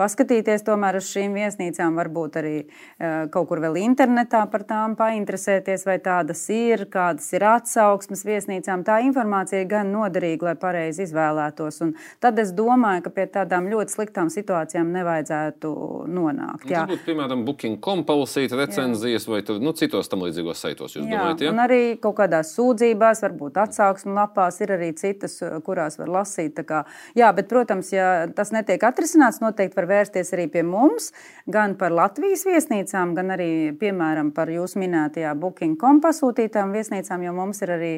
paskatīties 0.00 0.64
tomēr 0.66 0.98
uz 1.00 1.10
šīm 1.12 1.36
viesnīcām, 1.36 1.98
varbūt 2.00 2.40
arī 2.40 2.56
uh, 2.64 3.28
kaut 3.32 3.50
kur 3.50 3.60
vēl 3.62 3.78
internetā 3.82 4.42
par 4.50 4.64
tām 4.68 4.96
painteresēties, 4.98 5.84
vai 5.88 5.98
tādas 6.02 6.42
ir, 6.54 6.86
kādas 6.92 7.28
ir 7.36 7.44
atsauksmes 7.50 8.24
viesnīcām. 8.26 8.84
Tā 8.86 9.00
informācija 9.06 9.62
ir 9.62 9.70
gan 9.70 9.92
noderīga, 9.92 10.50
lai 10.50 10.56
pareizi 10.60 11.04
izvēlētos. 11.06 11.80
Un 11.84 11.94
tad 12.22 12.40
es 12.42 12.54
domāju, 12.56 13.04
ka 13.06 13.14
pie 13.16 13.26
tādām 13.34 13.68
ļoti 13.70 13.96
sliktām 13.96 14.30
situācijām 14.32 14.92
nevajadzētu 14.94 15.72
nonākt. 16.10 16.68
Jā. 16.70 16.84
Tas 16.84 16.94
būtu, 16.94 17.06
piemēram, 17.08 17.44
Booking.com 17.48 18.04
palasīt 18.08 18.54
recenzijas 18.56 19.26
jā. 19.26 19.34
vai 19.34 19.42
tur, 19.46 19.60
nu, 19.62 19.74
citos 19.76 20.10
tam 20.10 20.24
līdzīgos 20.26 20.64
saitos. 20.64 20.96
Jūs 20.96 21.04
jā, 21.04 21.12
domājat, 21.12 21.44
ja? 21.44 21.52
Un 21.54 21.62
arī 21.64 21.80
kaut 22.02 22.18
kādās 22.20 22.54
sūdzībās, 22.56 23.22
varbūt 23.26 23.60
atsauksmu 23.64 24.14
lapās 24.16 24.60
ir 24.64 24.74
arī 24.76 24.92
citas, 24.98 25.38
kurās 25.66 25.98
var 26.00 26.12
lasīt. 26.20 26.60
Kā, 26.66 26.82
jā, 27.18 27.30
bet, 27.36 27.48
protams, 27.50 27.92
ja 27.94 28.10
tas 28.36 28.52
netiek 28.54 28.82
atrisināts, 28.86 29.40
noteikti 29.42 29.78
var 29.78 29.89
vērsties 29.90 30.34
arī 30.36 30.48
pie 30.52 30.64
mums, 30.66 31.10
gan 31.50 31.76
par 31.80 31.94
Latvijas 31.94 32.46
viesnīcām, 32.48 33.14
gan 33.18 33.34
arī, 33.36 33.52
piemēram, 33.80 34.32
par 34.36 34.52
jūsu 34.52 34.80
minētajā 34.82 35.34
Booking.com 35.42 36.02
pasūtītām 36.04 36.74
viesnīcām, 36.76 37.26
jo 37.26 37.34
mums 37.36 37.64
ir 37.66 37.74
arī 37.76 37.94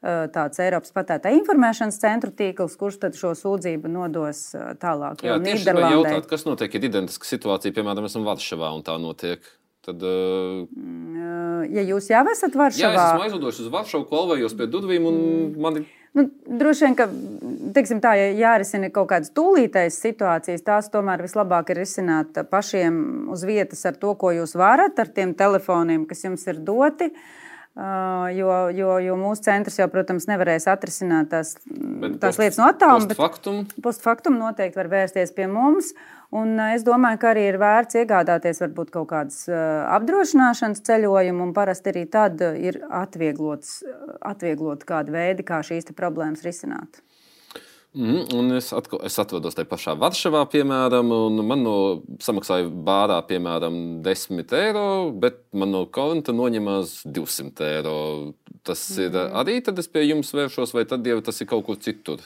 tāds 0.00 0.60
Eiropas 0.64 0.94
patērētāja 0.96 1.36
informēšanas 1.42 1.98
centru 2.00 2.32
tīkls, 2.32 2.76
kurš 2.80 3.02
tad 3.02 3.18
šo 3.18 3.34
sūdzību 3.36 3.90
nodos 3.92 4.46
tālāk. 4.80 5.20
Jā, 5.26 5.36
tieši 5.44 5.68
tā 5.68 5.74
jautāt, 5.92 6.28
kas 6.30 6.46
notiek, 6.48 6.72
ja 6.72 6.80
ir 6.80 6.88
identiska 6.88 7.28
situācija, 7.28 7.74
piemēram, 7.76 8.08
esam 8.08 8.24
Varšavā 8.24 8.72
un 8.76 8.86
tā 8.86 8.96
notiek. 9.02 9.44
Tad, 9.84 10.00
uh... 10.04 10.64
Ja 11.72 11.84
jūs 11.84 12.08
jau 12.12 12.24
esat 12.32 12.56
Varšavā, 12.56 12.80
jā, 12.80 12.90
es 12.96 13.04
esmu 13.04 13.26
aizlidojis 13.26 13.60
uz 13.64 13.70
Varšavu, 13.72 14.08
kolvējos 14.08 14.56
pie 14.56 14.68
Dudvīm 14.72 15.08
un 15.08 15.20
mm. 15.20 15.60
man 15.60 15.80
ir 15.80 15.86
Nu, 16.18 16.24
droši 16.46 16.88
vien, 16.88 16.94
ka 16.98 17.06
teiksim, 17.74 18.00
tā, 18.02 18.16
ja 18.18 18.30
jārisina 18.34 18.88
kaut 18.90 19.12
kādas 19.12 19.30
tūlītējas 19.36 19.98
situācijas, 20.02 20.64
tās 20.66 20.88
tomēr 20.90 21.22
vislabāk 21.22 21.70
ir 21.70 21.78
risināt 21.84 22.40
pašiem 22.50 23.28
uz 23.30 23.44
vietas 23.46 23.84
ar 23.86 23.98
to, 24.00 24.16
ko 24.18 24.32
jūs 24.34 24.56
varat, 24.58 24.98
ar 24.98 25.12
tiem 25.14 25.36
telefoniem, 25.38 26.08
kas 26.10 26.26
jums 26.26 26.48
ir 26.50 26.58
doti. 26.66 27.12
Uh, 27.80 28.26
jo, 28.34 28.50
jo, 28.74 28.96
jo 28.98 29.14
mūsu 29.16 29.44
centrs 29.46 29.78
jau, 29.78 29.86
protams, 29.92 30.26
nevarēs 30.26 30.66
atrisināt 30.68 31.30
tās, 31.30 31.54
bet 31.64 32.18
tās 32.18 32.34
post, 32.34 32.42
lietas 32.42 32.58
no 32.58 32.66
attāluma. 32.66 33.06
Postfaktum? 33.06 33.60
Postfaktum 33.84 34.40
noteikti 34.40 34.80
var 34.80 34.90
vērsties 34.90 35.30
pie 35.36 35.46
mums. 35.48 35.94
Un 36.30 36.54
es 36.62 36.84
domāju, 36.86 37.18
ka 37.18 37.32
arī 37.32 37.48
ir 37.50 37.58
vērts 37.58 37.98
iegādāties 38.04 38.60
varbūt 38.62 38.92
kaut 38.94 39.08
kādas 39.10 39.48
apdrošināšanas 39.50 40.84
ceļojumu, 40.86 41.48
un 41.48 41.54
parasti 41.56 41.90
arī 41.90 42.04
tad 42.10 42.42
ir 42.54 42.78
atvieglots, 42.86 43.80
atvieglot 44.30 44.86
kādu 44.86 45.16
veidu, 45.16 45.46
kā 45.46 45.58
šīs 45.66 45.90
problēmas 45.98 46.46
risināt. 46.46 47.02
Mm, 47.90 48.28
un 48.38 48.52
es, 48.54 48.68
atko, 48.70 49.00
es 49.02 49.16
atrodos 49.18 49.56
tajā 49.58 49.66
pašā 49.66 49.96
Varšavā, 49.98 50.44
piemēram, 50.52 51.08
un 51.10 51.42
man 51.42 51.64
no 51.66 51.76
samaksāja 52.22 52.68
bārā, 52.70 53.16
piemēram, 53.26 53.80
10 54.06 54.54
eiro, 54.54 54.84
bet 55.10 55.40
man 55.50 55.74
no 55.74 55.80
konta 55.90 56.30
noņemās 56.30 57.00
200 57.10 57.66
eiro. 57.66 57.96
Tas 58.62 58.84
mm. 58.94 59.08
ir 59.08 59.34
arī 59.42 59.58
tad 59.66 59.82
es 59.82 59.90
pie 59.90 60.04
jums 60.06 60.30
vēršos, 60.36 60.76
vai 60.76 60.86
tad 60.86 61.10
jau 61.10 61.18
tas 61.26 61.42
ir 61.42 61.50
kaut 61.50 61.66
kur 61.66 61.82
citur? 61.82 62.22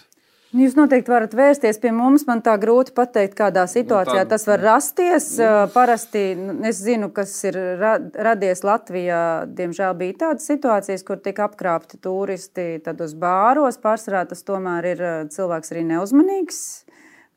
Nu, 0.55 0.63
jūs 0.63 0.77
noteikti 0.79 1.11
varat 1.11 1.33
vērsties 1.35 1.81
pie 1.83 1.91
mums. 1.91 2.29
Man 2.29 2.39
tā 2.47 2.55
grūti 2.63 2.95
pateikt, 2.95 3.35
kādā 3.35 3.65
situācijā 3.67 4.21
nu, 4.21 4.29
tā... 4.29 4.37
tas 4.37 4.47
var 4.47 4.63
rasties. 4.63 5.27
Nu. 5.41 5.49
Parasti 5.75 6.23
nu, 6.39 6.55
es 6.71 6.79
zinu, 6.79 7.11
kas 7.15 7.35
ir 7.51 7.59
radies 8.15 8.63
Latvijā. 8.63 9.25
Diemžēl 9.51 9.99
bija 9.99 10.21
tādas 10.29 10.47
situācijas, 10.47 11.03
kur 11.07 11.19
tika 11.25 11.49
apkrāpti 11.49 11.99
turisti 11.99 12.69
uz 12.95 13.19
bāros. 13.19 13.83
Pārsvarā 13.83 14.23
tas 14.31 14.47
tomēr 14.47 14.93
ir 14.95 15.05
cilvēks 15.35 15.75
arī 15.75 15.89
neuzmanīgs 15.91 16.63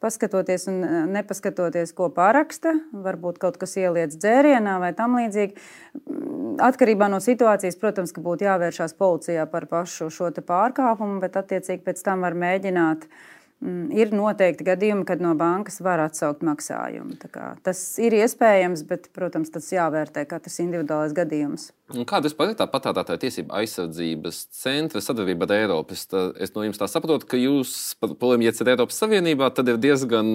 paskatoties 0.03 0.67
un 0.71 0.81
eh, 0.83 0.97
nepaskatoties, 1.17 1.93
ko 1.97 2.09
paraksta, 2.13 2.75
varbūt 3.05 3.39
kaut 3.41 3.59
kas 3.61 3.77
ieliec 3.79 4.15
dzērienā 4.15 4.77
vai 4.83 4.91
tam 4.97 5.17
līdzīgi. 5.19 5.55
Mm, 6.03 6.57
atkarībā 6.67 7.09
no 7.11 7.21
situācijas, 7.23 7.79
protams, 7.81 8.13
ka 8.15 8.23
būtu 8.25 8.47
jāvēršās 8.47 8.97
policijā 8.97 9.47
par 9.51 9.69
pašu 9.71 10.11
šo 10.13 10.31
pārkāpumu, 10.37 11.21
bet 11.23 11.39
attiecīgi 11.39 11.85
pēc 11.85 12.03
tam 12.05 12.25
var 12.25 12.37
mēģināt 12.37 13.07
uh, 13.07 13.25
ir 13.61 14.11
noteikti 14.13 14.65
gadījumi, 14.67 15.05
kad 15.07 15.21
no 15.23 15.31
bankas 15.37 15.79
var 15.81 16.01
atsaukt 16.03 16.43
maksājumu. 16.45 17.17
Tas 17.65 17.79
ir 18.01 18.13
iespējams, 18.19 18.83
bet, 18.89 19.09
protams, 19.15 19.49
tas 19.53 19.71
jāvērtē 19.73 20.27
katrs 20.29 20.59
individuālais 20.61 21.15
gadījums. 21.17 21.71
Kāda 21.87 22.27
ir 22.29 22.55
tā 22.59 22.67
patērētāja 22.67 23.21
tiesība 23.21 23.61
aizsardzības 23.61 24.41
centra 24.53 25.01
sadarbība 25.01 25.47
ar 25.47 25.53
Eiropas? 25.55 26.03
Tā, 26.11 26.25
es 26.43 26.51
no 26.53 26.65
jums 26.65 26.77
tā 26.81 26.89
saprotu, 26.91 27.25
ka 27.31 27.39
jūs, 27.39 27.95
polijams, 28.19 28.59
ir 28.61 28.71
Eiropas 28.73 28.99
Savienībā, 29.01 29.47
tad 29.55 29.71
ir 29.71 29.79
diezgan 29.81 30.27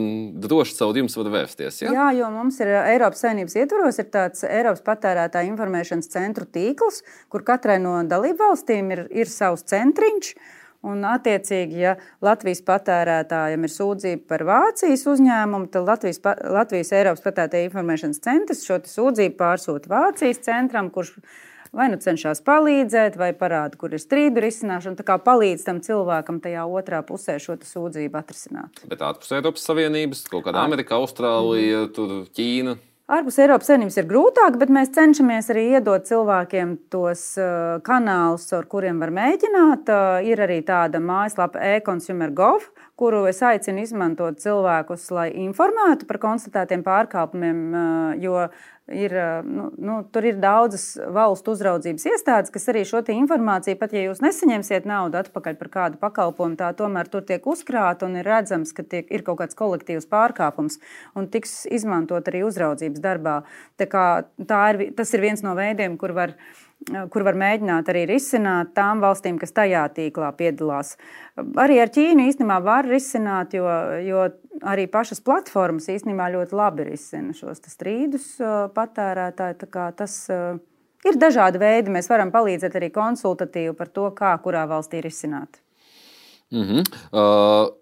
droši 0.43 0.79
caur 0.81 0.97
jums 0.99 1.19
var 1.21 1.31
vērsties. 1.37 1.83
Ja? 1.85 1.93
Jā, 1.93 2.09
jo 2.23 2.33
mums 2.33 2.59
ir 2.65 2.73
Eiropas 2.81 3.23
Savienības 3.23 3.59
ietvaros 3.61 4.01
ir 4.03 4.09
tāds 4.17 4.49
Eiropas 4.49 4.83
patērētāja 4.89 5.53
informēšanas 5.53 6.11
centru 6.11 6.49
tīkls, 6.49 7.05
kur 7.31 7.45
katrai 7.47 7.79
no 7.85 7.99
dalību 8.09 8.49
valstīm 8.49 8.91
ir, 8.97 9.07
ir 9.13 9.31
savs 9.31 9.69
centriņš. 9.71 10.33
Un, 10.83 11.05
attiecīgi, 11.07 11.79
ja 11.79 11.93
Latvijas 12.25 12.59
patērētājiem 12.67 13.69
ir 13.69 13.71
sūdzība 13.71 14.25
par 14.33 14.43
Vācijas 14.49 15.05
uzņēmumu, 15.13 15.71
tad 15.71 15.87
Latvijas, 15.87 16.19
Latvijas 16.43 16.91
Eiropas 16.99 17.23
patērētāja 17.23 17.69
informēšanas 17.69 18.19
centrs 18.25 18.65
šo 18.67 18.81
sūdzību 18.91 19.39
pārsūta 19.39 19.93
Vācijas 19.93 20.43
centram, 20.43 20.91
kurš 20.91 21.15
vai 21.73 21.87
nu 21.93 22.01
cenšas 22.03 22.43
palīdzēt, 22.45 23.15
vai 23.21 23.31
parāda, 23.39 23.79
kur 23.81 23.95
ir 23.95 24.03
strīdu 24.03 24.43
risināšana. 24.45 24.99
Tā 24.99 25.07
kā 25.07 25.17
palīdz 25.23 25.65
tam 25.69 25.79
cilvēkam 25.87 26.43
tajā 26.45 26.67
otrā 26.67 27.01
pusē 27.07 27.39
šo 27.43 27.57
sūdzību 27.63 28.19
atrisināt. 28.19 28.83
Bet 28.91 29.05
ārpus 29.07 29.33
Eiropas 29.39 29.71
Savienības, 29.71 30.27
kaut 30.35 30.49
kāda 30.49 30.67
Amerika, 30.67 30.99
Austrālija, 30.99 31.87
mm. 31.87 32.27
Ķīna. 32.35 32.77
Ārpus 33.13 33.37
Eiropas 33.43 33.69
Savienības 33.69 33.99
ir 34.01 34.07
grūtāk, 34.09 34.55
bet 34.57 34.71
mēs 34.73 34.89
cenšamies 34.95 35.51
arī 35.53 35.67
iedot 35.75 36.07
cilvēkiem 36.09 36.71
tos 36.93 37.27
uh, 37.37 37.75
kanālus, 37.85 38.47
ar 38.57 38.65
kuriem 38.73 39.03
var 39.03 39.13
mēģināt. 39.13 39.91
Uh, 39.93 40.25
ir 40.25 40.41
arī 40.41 40.63
tāda 40.65 40.97
mājaslapa 41.03 41.61
e-consumer.gov, 41.75 42.65
kuru 42.99 43.25
es 43.31 43.41
aicinu 43.43 43.83
izmantot 43.83 44.39
cilvēkus, 44.43 45.09
lai 45.15 45.31
informētu 45.47 46.07
par 46.09 46.21
konstatētiem 46.23 46.85
pārkāpumiem, 46.87 47.63
uh, 47.73 48.21
jo 48.21 48.47
ir, 48.93 49.13
nu, 49.45 49.71
nu, 49.79 49.97
tur 50.11 50.27
ir 50.27 50.39
daudzas 50.43 50.85
valstu 51.15 51.55
uzraudzības 51.55 52.07
iestādes, 52.11 52.53
kas 52.53 52.69
arī 52.73 52.83
šo 52.89 53.03
informāciju, 53.15 53.79
pat 53.81 53.95
ja 53.95 54.05
jūs 54.07 54.23
nesaņemsiet 54.25 54.89
naudu 54.89 55.21
atpakaļ 55.23 55.59
par 55.61 55.71
kādu 55.77 56.01
pakalpojumu, 56.03 56.59
tā 56.59 56.73
tomēr 56.77 57.11
tur 57.13 57.25
tiek 57.27 57.47
uzkrāta 57.47 58.09
un 58.09 58.19
ir 58.21 58.29
redzams, 58.29 58.75
ka 58.75 58.83
tiek, 58.83 59.07
ir 59.11 59.25
kaut 59.27 59.41
kāds 59.43 59.59
kolektīvs 59.59 60.09
pārkāpums 60.11 60.81
un 61.15 61.31
tiks 61.33 61.63
izmantot 61.71 62.29
arī 62.29 62.43
uzraudzības 62.49 63.03
darbā. 63.03 63.39
Tā 63.81 63.89
kā, 63.91 64.07
tā 64.49 64.63
ir, 64.75 64.85
tas 64.99 65.15
ir 65.15 65.25
viens 65.25 65.47
no 65.47 65.55
veidiem, 65.59 65.97
kur 66.01 66.15
var 66.17 66.37
kur 67.13 67.25
var 67.27 67.37
mēģināt 67.39 67.89
arī 67.93 68.05
risināt 68.11 68.73
tām 68.77 69.03
valstīm, 69.03 69.39
kas 69.41 69.55
tajā 69.55 69.85
tīklā 69.97 70.33
piedalās. 70.39 70.97
Arī 71.61 71.79
ar 71.83 71.93
Ķīnu 71.95 72.27
īstenībā 72.31 72.59
var 72.65 72.89
risināt, 72.89 73.55
jo, 73.57 73.67
jo 74.03 74.27
arī 74.69 74.89
pašas 74.91 75.23
platformas 75.25 75.89
īstenībā 75.93 76.31
ļoti 76.35 76.59
labi 76.59 76.89
risina 76.93 77.37
šos 77.37 77.63
strīdus 77.73 78.35
patērētāju. 78.75 79.71
Tas 79.99 80.17
uh, 80.33 80.59
ir 81.09 81.21
dažādi 81.21 81.61
veidi. 81.63 81.95
Mēs 81.95 82.11
varam 82.13 82.33
palīdzēt 82.35 82.79
arī 82.79 82.91
konsultatīvi 82.95 83.77
par 83.79 83.93
to, 83.95 84.09
kā 84.17 84.35
kurā 84.43 84.67
valstī 84.71 85.05
risināt. 85.05 85.63
Mm 86.51 86.67
-hmm. 86.67 86.91
uh... 87.13 87.79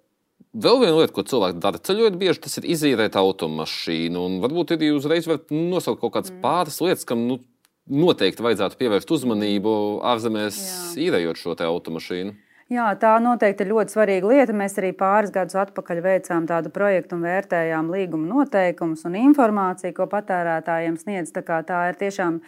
Vēl 0.51 0.81
viena 0.81 0.97
lieta, 0.99 1.13
ko 1.15 1.23
cilvēki 1.23 1.61
dara 1.63 1.79
ceļojot, 1.79 2.17
bieži 2.19 2.41
tas 2.43 2.59
ir 2.59 2.65
izīrēt 2.75 3.15
automašīnu. 3.15 4.41
Varbūt 4.43 4.73
arī 4.75 4.89
uzreiz 4.97 5.29
var 5.31 5.39
nosaukt 5.55 6.01
kaut 6.01 6.17
kādas 6.17 6.33
mm. 6.33 6.41
pāris 6.43 6.81
lietas, 6.83 7.05
kam 7.07 7.23
nu, 7.29 7.37
noteikti 7.89 8.45
vajadzētu 8.45 8.79
pievērst 8.81 9.11
uzmanību 9.17 9.73
ārzemēs, 10.13 10.61
īrējot 11.01 11.41
šo 11.41 11.57
automašīnu. 11.57 12.37
Jā, 12.71 12.85
tā 13.03 13.17
noteikti 13.19 13.65
ir 13.65 13.73
ļoti 13.73 13.91
svarīga 13.91 14.29
lieta. 14.31 14.55
Mēs 14.55 14.77
arī 14.79 14.93
pāris 14.95 15.33
gadus 15.35 15.57
atpakaļ 15.59 16.01
veicām 16.05 16.45
tādu 16.47 16.71
projektu 16.71 17.17
un 17.17 17.25
vērtējām 17.27 17.89
līguma 17.91 18.29
noteikumus 18.31 19.03
un 19.09 19.17
informāciju, 19.19 19.97
ko 19.97 20.07
patērētājiem 20.13 20.95
sniedz. 21.01 21.33
Tā, 21.35 21.43
tā 21.67 21.81
ir 21.91 21.99
tiešām 21.99 22.39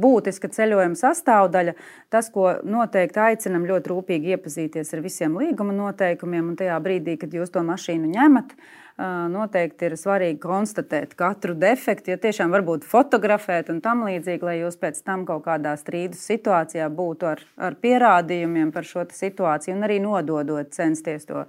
būtiska 0.00 0.48
ceļojuma 0.56 0.96
sastāvdaļa. 0.96 1.76
Tas, 2.08 2.32
ko 2.32 2.54
noteikti 2.64 3.20
aicinam 3.26 3.68
ļoti 3.68 3.92
rūpīgi 3.92 4.32
iepazīties 4.38 4.96
ar 4.96 5.04
visiem 5.04 5.36
līguma 5.36 5.76
noteikumiem, 5.76 6.54
un 6.54 6.56
tajā 6.56 6.80
brīdī, 6.80 7.18
kad 7.20 7.36
jūs 7.36 7.52
to 7.52 7.60
mašīnu 7.68 8.08
ņemat, 8.16 8.56
noteikti 8.98 9.86
ir 9.86 9.96
svarīgi 9.98 10.40
konstatēt 10.42 11.14
katru 11.18 11.54
defektu, 11.54 12.12
jo 12.12 12.18
tiešām 12.18 12.50
varbūt 12.50 12.86
fotografēt 12.88 13.70
un 13.70 13.80
tam 13.84 14.02
līdzīgi, 14.08 14.44
lai 14.44 14.56
jūs 14.58 14.78
pēc 14.80 15.02
tam 15.06 15.24
kaut 15.28 15.44
kādā 15.46 15.76
strīdus 15.78 16.24
situācijā 16.26 16.88
būtu 16.90 17.28
ar, 17.30 17.42
ar 17.56 17.78
pierādījumiem 17.78 18.72
par 18.74 18.88
šo 18.88 19.06
situāciju 19.06 19.76
un 19.76 19.86
arī 19.86 20.00
nododot, 20.02 20.72
censties 20.74 21.28
to 21.28 21.46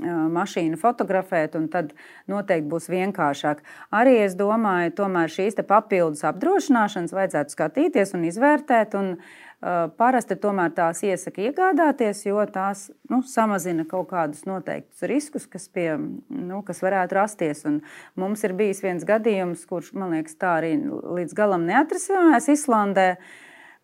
mašīnu 0.00 0.78
fotografēt, 0.80 1.56
un 1.56 1.66
tad 1.68 1.90
noteikti 2.28 2.68
būs 2.68 2.88
vienkāršāk. 2.88 3.58
Arī 3.92 4.22
es 4.24 4.36
domāju, 4.36 4.94
tomēr 5.02 5.32
šīs 5.32 5.58
papildus 5.68 6.24
apdrošināšanas 6.24 7.12
vajadzētu 7.12 7.56
skatīties 7.56 8.14
un 8.16 8.24
izvērtēt. 8.24 8.96
Un, 8.96 9.10
uh, 9.18 9.51
Parasti 9.62 10.34
tomēr 10.42 10.72
tās 10.74 11.04
iesaka 11.06 11.44
iegādāties, 11.44 12.24
jo 12.26 12.42
tās 12.50 12.88
nu, 13.06 13.20
samazina 13.22 13.84
kaut 13.86 14.08
kādus 14.10 14.42
noteiktus 14.42 15.04
riskus, 15.06 15.44
kas, 15.46 15.68
pie, 15.70 15.92
nu, 16.34 16.64
kas 16.66 16.80
varētu 16.82 17.14
rasties. 17.14 17.60
Un 17.70 17.76
mums 18.18 18.42
ir 18.42 18.56
bijis 18.58 18.82
viens 18.82 19.06
gadījums, 19.06 19.62
kurš 19.70 19.92
man 19.94 20.16
liekas, 20.16 20.34
tā 20.40 20.56
arī 20.58 20.72
līdz 20.82 21.36
galam 21.38 21.68
neatrisinājās 21.68 22.50
Islandē. 22.56 23.06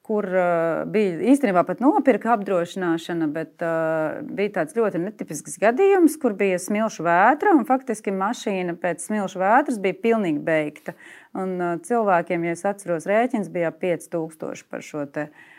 Kur 0.08 0.25
uh, 0.25 0.87
bija 0.88 1.18
īstenībā 1.35 1.62
pat 1.68 1.82
nopirka 1.85 2.30
apdrošināšana, 2.32 3.26
bet 3.28 3.61
uh, 3.61 4.23
bija 4.25 4.54
tāds 4.54 4.73
ļoti 4.73 5.02
netipisks 5.02 5.58
gadījums, 5.61 6.16
kur 6.18 6.32
bija 6.32 6.56
smilšu 6.64 7.04
vētra. 7.04 7.52
Faktiski 7.68 8.14
mašīna 8.16 8.73
pēc 8.80 9.04
smilšu 9.04 9.42
vētras 9.42 9.76
bija 9.85 9.99
pilnīgi 10.00 10.40
beigta. 10.47 10.97
Un, 11.37 11.54
uh, 11.61 11.76
cilvēkiem, 11.85 12.49
ja 12.49 12.56
es 12.56 12.64
atceros, 12.73 13.06
rēķins 13.06 13.52
bija 13.52 13.68
5000 13.85 14.64
par 14.73 14.87
šo 14.88 15.04
te, 15.12 15.28
uh, 15.28 15.54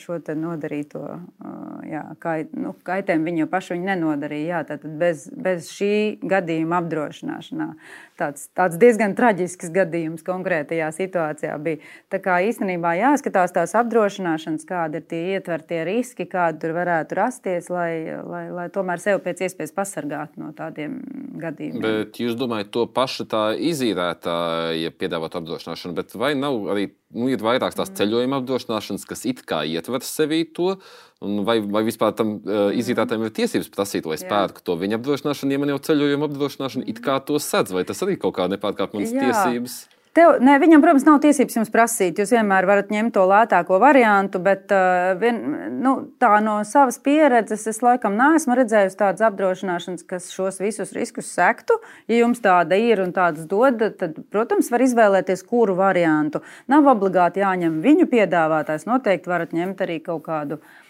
šo 0.00 0.16
nodarīto 0.36 1.02
jā, 1.90 2.02
kait, 2.22 2.54
nu, 2.56 2.72
kaitējumu 2.86 3.28
viņi 3.28 3.42
jau 3.42 3.48
paši 3.52 3.74
viņi 3.74 3.88
nenodarīja. 3.90 4.62
Jā, 4.64 4.78
bez, 5.00 5.26
bez 5.34 5.68
šī 5.74 5.92
gadījuma 6.24 6.80
apdrošināšanā. 6.80 7.68
Tāds, 8.20 8.48
tāds 8.56 8.76
diezgan 8.80 9.14
traģisks 9.16 9.70
gadījums 9.72 10.24
konkrētajā 10.26 10.90
situācijā 10.92 11.54
bija. 11.64 11.80
Tā 12.12 12.20
kā 12.20 12.36
īstenībā 12.44 12.92
jāskatās 12.98 13.54
tās 13.56 13.72
apdrošināšanas, 13.80 14.66
kādi 14.68 15.00
ir 15.00 15.06
tie 15.08 15.22
ietvertie 15.38 15.80
riski, 15.88 16.28
kādi 16.28 16.60
tur 16.60 16.74
varētu 16.76 17.16
rasties, 17.16 17.70
lai, 17.72 18.20
lai, 18.20 18.44
lai 18.52 18.68
tomēr 18.74 19.00
sevi 19.00 19.22
pēc 19.24 19.44
iespējas 19.48 19.72
pasargātu 19.76 20.44
no 20.44 20.52
tādiem 20.56 21.00
gadījumiem. 21.40 21.84
Bet 21.86 22.20
jūs 22.20 22.36
domājat, 22.36 22.72
to 22.76 22.84
pašu 22.92 23.28
tā 23.30 23.44
izīrētāja 23.56 24.92
piedāvāt 25.00 25.40
apdrošināšanu, 25.40 25.96
bet 25.96 26.12
vai 26.20 26.34
nav 26.36 26.60
arī 26.74 26.90
nu, 27.16 27.30
ir 27.32 27.42
vairākas 27.42 27.78
tās 27.78 27.94
ceļojuma 27.98 28.40
apdrošināšanas, 28.40 29.06
kas 29.08 29.24
it 29.28 29.42
kā 29.48 29.62
ietver 29.66 30.04
sevī 30.06 30.44
to, 30.54 30.76
vai, 31.20 31.60
vai 31.60 31.84
vispār 31.84 32.14
tam 32.16 32.38
uh, 32.38 32.72
izīrētājiem 32.76 33.28
ir 33.28 33.36
tiesības 33.36 33.70
prasīt, 33.74 34.08
lai 34.08 34.16
es 34.16 34.26
pērku 34.28 34.64
to 34.64 34.76
viņa 34.80 35.00
apdrošināšanu, 35.00 35.54
ja 35.54 35.60
man 35.62 35.74
jau 35.74 35.80
ceļojuma 35.90 36.28
apdrošināšana 36.30 36.88
it 36.90 37.00
kā 37.04 37.20
to 37.24 37.40
sedz, 37.42 37.74
vai 37.76 37.84
tas 37.88 38.00
arī 38.06 38.16
kaut 38.20 38.38
kā 38.38 38.48
nepārkāp 38.52 38.96
manas 38.96 39.12
tiesības? 39.12 39.80
Tev, 40.10 40.40
ne, 40.42 40.56
viņam, 40.58 40.82
protams, 40.82 41.04
nav 41.06 41.20
tiesības 41.22 41.54
jums 41.54 41.68
prasīt. 41.70 42.18
Jūs 42.18 42.32
vienmēr 42.34 42.66
varat 42.66 42.88
ņemt 42.90 43.12
to 43.14 43.22
lētāko 43.30 43.76
variantu, 43.78 44.40
bet 44.42 44.72
uh, 44.74 45.12
vien, 45.20 45.38
nu, 45.84 45.92
tā 46.18 46.32
no 46.42 46.56
savas 46.66 46.98
pieredzes 47.04 47.68
es 47.70 47.78
laikam 47.84 48.16
neesmu 48.18 48.56
redzējusi 48.58 48.98
tādas 48.98 49.22
apdrošināšanas, 49.28 50.02
kas 50.10 50.32
šos 50.34 50.58
visus 50.58 50.90
riskus 50.96 51.30
sektu. 51.30 51.78
Ja 52.10 52.24
jums 52.24 52.42
tāda 52.42 52.74
ir 52.74 53.04
un 53.04 53.14
tādas 53.14 53.46
dod, 53.46 53.78
tad, 54.02 54.18
protams, 54.34 54.72
var 54.74 54.82
izvēlēties, 54.82 55.46
kuru 55.46 55.78
variantu. 55.78 56.42
Nav 56.66 56.90
obligāti 56.90 57.44
jāņem 57.44 57.78
viņu 57.84 58.10
piedāvātājs. 58.10 58.90
Noteikti 58.90 59.30
varat 59.30 59.54
ņemt 59.54 59.86
arī 59.86 60.02
kaut 60.02 60.26
kādu, 60.26 60.58
mm, 60.58 60.89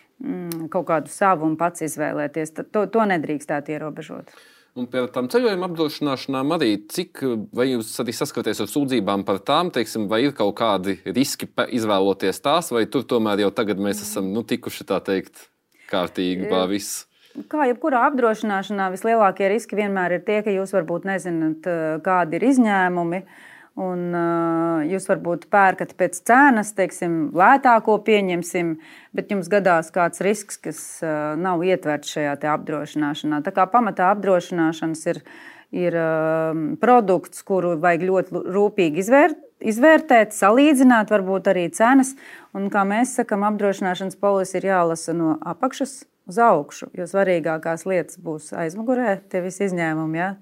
kaut 0.70 0.86
kādu 0.88 1.12
savu 1.12 1.46
un 1.48 1.58
pats 1.60 1.84
izvēlēties. 1.86 2.54
To, 2.72 2.86
to 2.90 3.04
nedrīkstētu 3.08 3.76
ierobežot. 3.76 4.32
Un 4.78 4.86
pie 4.86 5.02
tam 5.10 5.26
ceļojuma 5.32 5.66
apdrošināšanām 5.66 6.54
arī 6.54 6.70
cik, 6.92 7.24
vai 7.56 7.72
jūs 7.72 7.90
arī 8.02 8.14
saskaraties 8.14 8.62
ar 8.62 8.70
sūdzībām 8.70 9.24
par 9.26 9.40
tām, 9.42 9.72
teiksim, 9.74 10.06
vai 10.12 10.22
ir 10.28 10.34
kaut 10.36 10.54
kādi 10.60 11.00
riski 11.10 11.48
izvēloties 11.74 12.38
tās, 12.44 12.70
vai 12.70 12.84
tur 12.86 13.02
tomēr 13.10 13.42
jau 13.46 13.50
tagad 13.54 13.82
mēs 13.82 14.04
esam 14.06 14.30
nu, 14.30 14.44
tikuši 14.46 14.86
tā 14.86 15.00
teikt 15.02 15.48
kārtīgi 15.90 16.46
pār 16.52 16.70
visu? 16.70 17.08
Kā 17.50 17.66
jebkurā 17.66 18.04
apdrošināšanā, 18.10 18.88
vislielākie 18.94 19.50
riski 19.50 19.78
vienmēr 19.78 20.18
ir 20.18 20.24
tie, 20.26 20.40
ka 20.46 20.54
jūs 20.54 20.74
varbūt 20.74 21.06
nezināt, 21.06 21.66
kādi 22.06 22.38
ir 22.38 22.46
izņēmumi. 22.50 23.20
Uh, 23.22 23.49
Un, 23.78 24.00
uh, 24.10 24.80
jūs 24.90 25.06
varbūt 25.06 25.46
pērkat 25.52 25.94
pēc 25.98 26.18
cenas, 26.26 26.72
teiksim, 26.74 27.30
lētāko 27.36 27.94
pieņemsim, 28.04 28.74
bet 29.16 29.30
jums 29.30 29.48
gadās 29.52 29.92
kāds 29.94 30.20
risks, 30.26 30.58
kas 30.58 30.80
uh, 31.04 31.38
nav 31.38 31.62
ietverts 31.64 32.10
šajā 32.16 32.34
apdrošināšanā. 32.56 33.40
Tā 33.46 33.54
kā 33.54 33.68
pamatā 33.70 34.10
apdrošināšanas 34.16 35.06
ir, 35.14 35.22
ir 35.70 35.96
uh, 35.96 36.50
produkts, 36.82 37.46
kuru 37.46 37.76
vajag 37.80 38.04
ļoti 38.10 38.44
rūpīgi 38.58 39.04
izvērt, 39.04 39.38
izvērtēt, 39.60 40.34
salīdzināt, 40.34 41.12
varbūt 41.12 41.50
arī 41.52 41.68
cenas. 41.76 42.16
Un, 42.56 42.68
kā 42.74 42.82
mēs 42.88 43.14
sakām, 43.20 43.46
apdrošināšanas 43.52 44.18
polisi 44.20 44.58
ir 44.58 44.70
jālasa 44.72 45.14
no 45.16 45.36
apakšas 45.46 46.00
uz 46.30 46.40
augšu, 46.42 46.90
jo 46.96 47.06
svarīgākās 47.10 47.86
lietas 47.88 48.20
būs 48.22 48.50
aizmugurē, 48.56 49.20
tie 49.30 49.42
visi 49.44 49.66
izņēmumi. 49.68 50.20
Ja? 50.20 50.34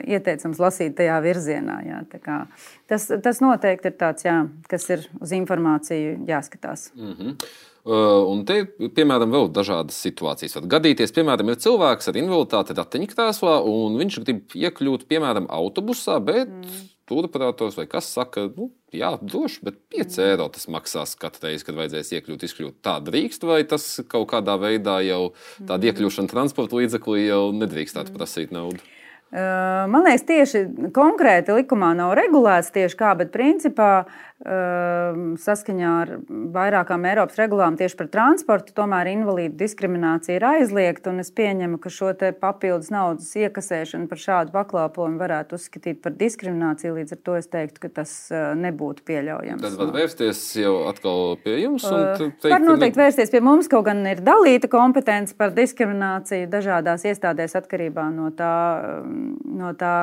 Ieteicams 0.00 0.60
lasīt 0.62 0.96
tajā 0.98 1.18
virzienā. 1.24 1.80
Jā, 1.86 1.98
kā, 2.22 2.38
tas, 2.90 3.10
tas 3.24 3.42
noteikti 3.44 3.92
ir 3.92 3.98
tāds, 4.00 4.24
jā, 4.26 4.38
kas 4.70 4.88
ir 4.94 5.04
uz 5.20 5.34
informāciju 5.36 6.22
jāskatās. 6.28 6.90
Mm 6.96 7.14
-hmm. 7.18 7.36
Uh, 7.82 8.20
un 8.30 8.44
te, 8.46 8.60
piemēram, 8.94 9.32
vēl 9.34 9.48
dažādas 9.50 9.96
situācijas 10.04 10.54
var 10.54 10.68
gadīties. 10.76 11.10
Piemēram, 11.16 11.48
ir 11.50 11.58
cilvēks 11.64 12.12
ar 12.12 12.18
invaliditāti 12.20 12.76
ratiņkrēslā, 12.78 13.56
un 13.66 13.96
viņš 13.98 14.18
grib 14.22 14.54
iekļūt, 14.54 15.08
piemēram, 15.10 15.48
autobusā, 15.50 16.20
bet 16.22 16.46
mm. 16.46 16.76
turoperators 17.10 17.74
vai 17.80 17.88
kas 17.90 18.12
saka, 18.14 18.46
nu, 18.54 18.70
jā, 18.94 19.10
droši, 19.18 19.64
bet 19.66 19.82
5 19.90 20.14
mm. 20.14 20.28
eiro 20.28 20.46
tas 20.54 20.70
maksās 20.70 21.16
katru 21.18 21.48
reizi, 21.48 21.66
kad 21.66 21.80
vajadzēs 21.80 22.14
iekļūt, 22.20 22.46
izkļūt. 22.46 22.78
Tā 22.86 23.00
drīkst, 23.02 23.42
vai 23.50 23.64
tas 23.66 23.88
kaut 24.06 24.30
kādā 24.30 24.54
veidā 24.62 25.00
jau 25.02 25.32
tāda 25.58 25.82
mm. 25.82 25.90
iekļūšana 25.90 26.30
transporta 26.30 26.78
līdzeklī 26.78 27.26
jau 27.26 27.48
nedrīkstētu 27.64 28.14
prasīt 28.14 28.54
naudu? 28.54 28.78
Man 29.32 30.04
liekas, 30.04 30.26
tieši 30.28 30.66
konkrēti 30.92 31.54
likumā 31.56 31.94
nav 31.96 32.12
regulēts 32.18 32.68
tieši 32.74 32.98
kā, 33.00 33.14
bet 33.16 33.32
principā 33.32 34.04
saskaņā 34.42 35.90
ar 36.02 36.10
vairākām 36.28 37.04
Eiropas 37.06 37.38
regulām 37.38 37.76
tieši 37.78 37.94
par 38.00 38.08
transportu, 38.10 38.74
tomēr 38.74 39.12
invalīdu 39.12 39.54
diskriminācija 39.60 40.34
ir 40.36 40.46
aizliegta. 40.48 41.14
Es 41.22 41.30
pieņemu, 41.30 41.78
ka 41.78 41.92
šo 41.94 42.10
papildus 42.40 42.90
naudas 42.90 43.28
iekasēšanu 43.38 44.08
par 44.10 44.18
šādu 44.18 44.52
pakalpojumu 44.52 45.20
varētu 45.22 45.56
uzskatīt 45.56 46.00
par 46.02 46.16
diskrimināciju. 46.18 46.96
Līdz 46.98 47.14
ar 47.14 47.20
to 47.22 47.36
es 47.38 47.48
teiktu, 47.52 47.84
ka 47.84 47.92
tas 48.02 48.16
nebūtu 48.58 49.06
pieļaujams. 49.06 49.62
Tad 49.62 49.78
var 49.78 49.94
vērsties 49.94 50.42
jau 50.58 50.74
atkal 50.90 51.38
pie 51.44 51.60
jums. 51.62 51.86
Teikt, 51.86 52.50
var 52.50 52.66
noteikti 52.66 52.98
ne... 52.98 53.04
vērsties 53.04 53.30
pie 53.32 53.44
mums, 53.46 53.70
kaut 53.70 53.86
gan 53.86 54.02
ir 54.10 54.24
dalīta 54.26 54.68
kompetence 54.72 55.38
par 55.38 55.54
diskrimināciju 55.54 56.50
dažādās 56.50 57.06
iestādēs 57.06 57.54
atkarībā 57.62 58.10
no 58.10 58.32
tā, 58.34 58.52
no 59.44 59.72
tā 59.78 59.94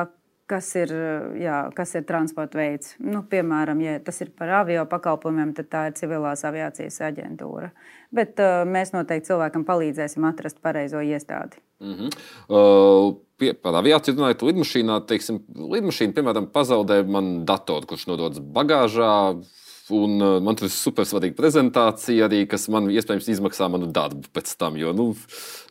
kas 0.50 0.68
ir, 0.78 0.92
jā, 1.38 1.58
kas 1.76 1.94
ir 1.98 2.04
transporta 2.08 2.58
veids. 2.58 2.94
Nu, 3.02 3.22
piemēram, 3.30 3.80
ja 3.84 3.98
tas 4.02 4.18
ir 4.24 4.32
par 4.36 4.50
avio 4.62 4.82
pakalpojumiem, 4.90 5.52
tad 5.54 5.70
tā 5.70 5.82
ir 5.90 5.96
civilās 5.98 6.42
aviācijas 6.48 6.98
aģentūra. 7.10 7.70
Bet 8.14 8.40
uh, 8.42 8.62
mēs 8.66 8.90
noteikti 8.94 9.30
cilvēkam 9.30 9.64
palīdzēsim 9.68 10.26
atrast 10.26 10.58
pareizo 10.64 11.02
iestādi. 11.06 11.60
Mm 11.80 11.94
-hmm. 11.94 12.18
uh, 12.48 13.14
pie, 13.38 13.52
par 13.54 13.78
aviāciju 13.80 14.16
runājot, 14.18 14.42
lidmašīnā, 14.50 15.00
teiksim, 15.06 15.40
lidmašīna, 15.54 16.16
piemēram, 16.18 16.50
pazaudē 16.52 17.02
man 17.06 17.44
datoru, 17.46 17.86
kurš 17.86 18.08
nododas 18.10 18.42
bagāžā 18.42 19.14
Un 19.94 20.20
uh, 20.22 20.36
man 20.44 20.58
tur 20.58 20.68
ir 20.68 20.74
super 20.74 21.06
svarīga 21.08 21.36
prezentācija, 21.38 22.28
arī, 22.28 22.44
kas 22.50 22.68
man 22.72 22.90
iespējams 22.92 23.30
izmaksā 23.34 23.70
manu 23.72 23.90
darbu 23.94 24.30
pēc 24.34 24.52
tam. 24.60 24.78
Jo 24.80 24.94
nu, 24.96 25.10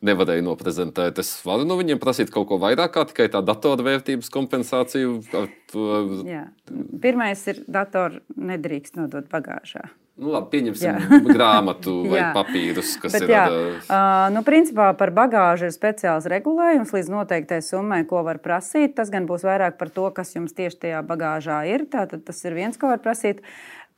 nevarēju 0.05 0.45
noprezentēt. 0.47 1.21
Es 1.23 1.31
varu 1.47 1.67
no 1.69 1.79
viņiem 1.79 2.01
prasīt 2.01 2.33
kaut 2.33 2.49
ko 2.51 2.59
vairāk, 2.61 2.93
kā 2.95 3.05
tikai 3.09 3.29
tā 3.33 3.43
datora 3.45 3.85
vērtības 3.87 4.31
kompensāciju. 4.33 5.19
Jā. 6.27 6.45
Pirmais 7.01 7.47
ir 7.51 7.63
dators 7.69 8.21
nedrīkst 8.35 8.99
nodot 8.99 9.27
bagāžā. 9.31 9.89
Nu, 10.19 10.33
labi, 10.33 10.49
pieņemsim 10.57 11.29
grāmatu 11.35 11.93
vai 12.11 12.25
papīrus, 12.35 12.97
kas 12.99 13.15
Bet, 13.15 13.23
ir. 13.23 13.31
Jā, 13.31 13.43
uh, 13.47 14.25
nu, 14.35 14.43
principā 14.47 14.89
par 14.99 15.13
bagāžu 15.15 15.69
ir 15.69 15.75
speciāls 15.75 16.27
regulējums 16.31 16.91
līdz 16.95 17.11
noteiktai 17.13 17.61
summai, 17.63 18.01
ko 18.09 18.25
var 18.27 18.41
prasīt. 18.43 18.97
Tas 18.97 19.11
gan 19.13 19.29
būs 19.29 19.47
vairāk 19.47 19.79
par 19.79 19.93
to, 19.95 20.09
kas 20.15 20.35
jums 20.35 20.55
tieši 20.57 20.81
tajā 20.83 21.03
bagāžā 21.07 21.61
ir. 21.71 21.87
Tātad 21.91 22.25
tas 22.27 22.43
ir 22.43 22.57
viens, 22.57 22.75
ko 22.79 22.91
var 22.91 22.99
prasīt. 23.03 23.39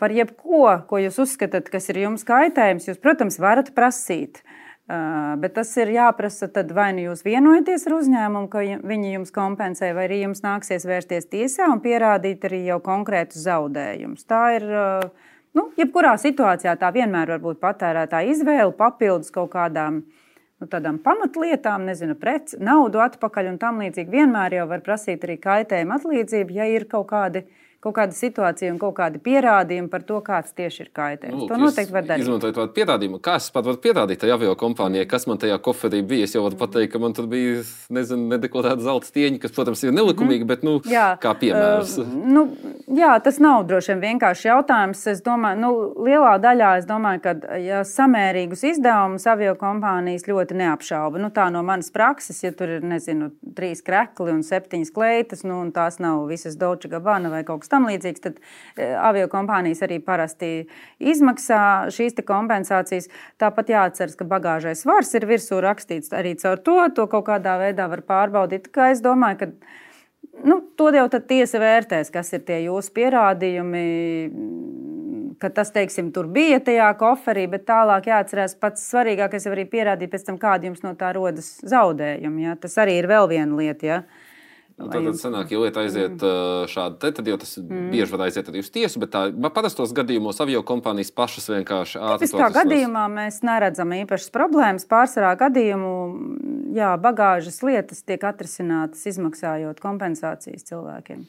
Par 0.01 0.13
jebko, 0.15 0.65
ko 0.89 1.01
jūs 1.01 1.19
uzskatāt, 1.21 1.69
kas 1.69 1.91
ir 1.93 2.01
jums 2.01 2.25
kaitējums, 2.27 2.89
jūs, 2.89 2.99
protams, 3.01 3.37
varat 3.41 3.69
prasīt. 3.77 4.41
Bet 5.39 5.53
tas 5.55 5.69
ir 5.79 5.93
jāprasa 5.93 6.49
tad 6.51 6.73
vai 6.75 6.89
nu 6.97 7.05
jūs 7.05 7.21
vienojaties 7.23 7.85
ar 7.87 7.93
uzņēmumu, 7.95 8.49
ka 8.51 8.63
viņi 8.81 9.13
jums 9.13 9.31
kompensē, 9.31 9.93
vai 9.95 10.09
arī 10.09 10.23
jums 10.25 10.41
nāksies 10.43 10.83
vērsties 10.89 11.29
tiesā 11.31 11.69
un 11.71 11.79
pierādīt 11.85 12.43
arī 12.49 12.65
jau 12.65 12.81
konkrētus 12.83 13.45
zaudējumus. 13.45 14.25
Tā 14.27 14.41
ir 14.57 14.65
Nu, 15.57 15.67
jebkurā 15.75 16.13
situācijā 16.19 16.77
tā 16.79 16.93
vienmēr 16.95 17.33
var 17.33 17.41
būt 17.43 17.59
patērētāja 17.59 18.31
izvēle 18.31 18.71
papildus 18.77 19.33
kaut 19.35 19.51
kādām 19.51 19.97
nu, 19.99 20.67
tādām 20.71 21.01
pamatlietām, 21.03 21.83
nezinu, 21.89 22.15
preci, 22.19 22.59
naudu 22.63 23.01
atpakaļ 23.03 23.49
un 23.51 23.57
tam 23.59 23.81
līdzīgi. 23.83 24.13
Vienmēr 24.13 24.61
jau 24.61 24.69
var 24.69 24.83
prasīt 24.85 25.25
arī 25.27 25.35
kaitējuma 25.43 25.97
atlīdzību, 25.99 26.55
ja 26.55 26.69
ir 26.71 26.87
kaut 26.91 27.09
kādi 27.11 27.43
kaut 27.81 27.95
kāda 27.97 28.13
situācija 28.13 28.69
un 28.69 28.77
kaut 28.81 28.93
kādi 28.99 29.19
pierādījumi 29.23 29.89
par 29.89 30.03
to, 30.05 30.19
kāds 30.25 30.53
tieši 30.57 30.83
ir 30.85 30.89
kaitējums. 30.93 31.39
Nu, 31.41 31.47
to 31.49 31.57
noteikti 31.57 31.95
var 31.95 32.05
darīt. 32.05 32.25
Izmantojot 32.27 32.57
tādu 32.59 32.75
pierādījumu, 32.75 33.19
kā 33.25 33.37
es 33.41 33.47
pat 33.53 33.65
varu 33.65 33.79
pierādīt 33.81 34.21
tajā 34.21 34.35
avio 34.37 34.53
kompānijai, 34.59 35.07
kas 35.09 35.25
man 35.29 35.41
tajā 35.41 35.57
koferī 35.65 36.03
bija. 36.05 36.27
Es 36.29 36.35
jau 36.37 36.43
varu 36.45 36.59
pateikt, 36.59 36.91
ka 36.93 37.01
man 37.01 37.15
tur 37.17 37.25
bija 37.31 37.63
nezinu, 37.93 38.27
nedeklarēta 38.35 38.85
zelta 38.85 39.09
stieņa, 39.09 39.39
kas, 39.41 39.55
protams, 39.55 39.81
ir 39.81 39.95
nelikumīga, 39.97 40.45
bet 40.51 40.65
nu, 40.67 40.75
jā, 40.85 41.07
kā 41.23 41.33
piemērs. 41.41 41.95
Uh, 42.03 42.11
nu, 42.35 42.45
jā, 43.01 43.15
tas 43.25 43.41
nav 43.41 43.65
droši 43.71 43.95
vien 43.95 44.03
vienkārši 44.11 44.51
jautājums. 44.51 45.01
Es 45.09 45.25
domāju, 45.25 45.61
nu, 45.63 45.71
lielā 46.05 46.35
daļā 46.43 46.75
es 46.83 46.87
domāju, 46.89 47.23
ka 47.25 47.57
ja 47.57 47.81
samērīgus 47.87 48.61
izdevumus 48.75 49.25
avio 49.31 49.55
kompānijas 49.57 50.27
ļoti 50.29 50.59
neapšauba. 50.61 51.21
Nu, 51.21 51.31
tā 51.33 51.49
no 51.53 51.65
manas 51.65 51.89
prakses, 51.93 52.43
ja 52.45 52.53
tur 52.53 52.77
ir, 52.77 52.85
nezinu, 52.85 53.31
trīs 53.57 53.81
krekli 53.85 54.29
un 54.35 54.45
septiņas 54.45 54.93
kleitas, 54.93 55.41
nu, 55.47 55.63
un 55.65 55.73
tās 55.73 55.97
nav 56.03 56.27
visas 56.29 56.59
Dolce 56.61 56.91
Gabbana 56.91 57.33
vai 57.33 57.41
kaut 57.47 57.65
kas 57.65 57.70
tam 57.71 57.87
līdzīgs, 57.89 58.23
tad 58.23 58.39
e, 58.75 58.91
avio 58.99 59.27
kompānijas 59.31 59.83
arī 59.87 60.01
parasti 60.03 60.51
izmaksā 60.99 61.61
šīs 61.95 62.19
kompensācijas. 62.27 63.09
Tāpat 63.41 63.71
jāatceras, 63.73 64.17
ka 64.19 64.27
bagāžais 64.27 64.83
svars 64.83 65.13
ir 65.17 65.27
virsū 65.29 65.61
rakstīts 65.63 66.13
arī 66.15 66.35
caur 66.41 66.59
to. 66.61 66.79
To 66.97 67.07
kaut 67.11 67.29
kādā 67.31 67.57
veidā 67.61 67.87
var 67.91 68.03
pārbaudīt. 68.07 68.69
Kā 68.75 68.91
es 68.93 69.01
domāju, 69.03 69.39
ka 69.41 69.51
nu, 70.43 70.61
to 70.77 70.89
jau 70.95 71.07
tiesa 71.11 71.61
vērtēs, 71.61 72.11
kas 72.13 72.33
ir 72.35 72.45
tie 72.47 72.63
jūsu 72.65 72.93
pierādījumi. 72.97 73.85
Tas, 75.41 75.71
teiksim, 75.73 76.11
tur 76.13 76.27
bija 76.29 76.59
tajā 76.61 76.91
koferī, 76.99 77.47
bet 77.49 77.63
tālāk 77.65 78.11
jāatcerās 78.11 78.53
pats 78.61 78.83
svarīgākais 78.91 79.47
arī 79.49 79.65
pierādīt 79.69 80.11
pēc 80.11 80.27
tam, 80.27 80.37
kādi 80.41 80.69
jums 80.69 80.83
no 80.85 80.93
tā 80.99 81.09
rodas 81.17 81.55
zaudējumi. 81.65 82.45
Ja? 82.45 82.53
Tas 82.61 82.77
arī 82.81 82.99
ir 82.99 83.09
vēl 83.09 83.25
viena 83.31 83.57
lieta. 83.57 83.87
Ja? 83.87 84.20
Tad, 84.89 85.05
tad 85.07 85.19
sanāk, 85.19 85.53
ja 85.53 85.61
lieta 85.61 85.83
aiziet 85.83 86.17
mm. 86.17 86.71
šādi, 86.71 86.97
te, 87.01 87.11
tad 87.17 87.29
jau 87.31 87.37
tas 87.41 87.53
mm. 87.61 87.87
bieži 87.93 88.15
var 88.15 88.25
aiziet 88.27 88.49
arī 88.51 88.63
uz 88.63 88.71
tiesu, 88.73 89.01
bet 89.03 89.13
tā 89.13 89.23
parastos 89.53 89.93
gadījumos 89.97 90.41
avio 90.43 90.63
kompānijas 90.67 91.13
pašas 91.15 91.49
vienkārši 91.53 92.01
ātri. 92.01 92.27
Tipiskā 92.27 92.49
gadījumā 92.61 93.05
mēs 93.13 93.41
neredzam 93.47 93.93
īpašas 94.01 94.33
problēmas. 94.33 94.87
Pārsvarā 94.89 95.33
gadījumu, 95.39 95.93
jā, 96.77 96.93
bagāžas 97.01 97.61
lietas 97.65 98.03
tiek 98.07 98.23
atrisinātas 98.27 99.05
izmaksājot 99.13 99.81
kompensācijas 99.83 100.69
cilvēkiem. 100.71 101.25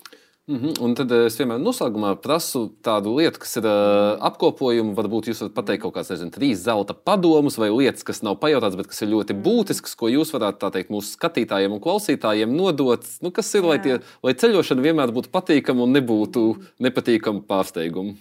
Mm 0.48 0.56
-hmm. 0.56 0.80
Un 0.82 0.94
tad 0.94 1.12
es 1.12 1.36
vienmēr 1.38 1.60
noslēgumā 1.62 2.16
prasu 2.22 2.72
tādu 2.82 3.12
lietu, 3.16 3.38
kas 3.38 3.56
ir 3.56 3.64
uh, 3.64 4.18
apkopojuma. 4.26 4.94
Varbūt 4.94 5.28
jūs 5.30 5.40
varat 5.40 5.54
pateikt 5.54 5.82
kaut 5.82 5.94
kādas, 5.94 6.10
nezinu, 6.10 6.30
trīs 6.34 6.64
zelta 6.64 6.94
padomus 6.94 7.58
vai 7.58 7.68
lietas, 7.70 8.02
kas 8.02 8.22
nav 8.22 8.34
pajautātas, 8.40 8.76
bet 8.76 8.86
kas 8.86 9.02
ir 9.02 9.08
ļoti 9.08 9.36
būtiskas, 9.44 9.94
ko 9.94 10.08
jūs 10.08 10.34
varētu 10.34 10.70
teikt, 10.70 10.90
mūsu 10.90 11.14
skatītājiem 11.14 11.72
un 11.72 11.80
klausītājiem 11.80 12.56
nodot. 12.56 13.06
Nu, 13.20 13.30
kas 13.30 13.54
ir, 13.54 13.62
lai, 13.62 13.78
tie, 13.78 14.00
lai 14.22 14.34
ceļošana 14.34 14.82
vienmēr 14.82 15.14
būtu 15.14 15.30
patīkama 15.30 15.82
un 15.82 15.92
nebūtu 15.92 16.56
nepatīkama 16.78 17.46
pārsteiguma? 17.46 18.12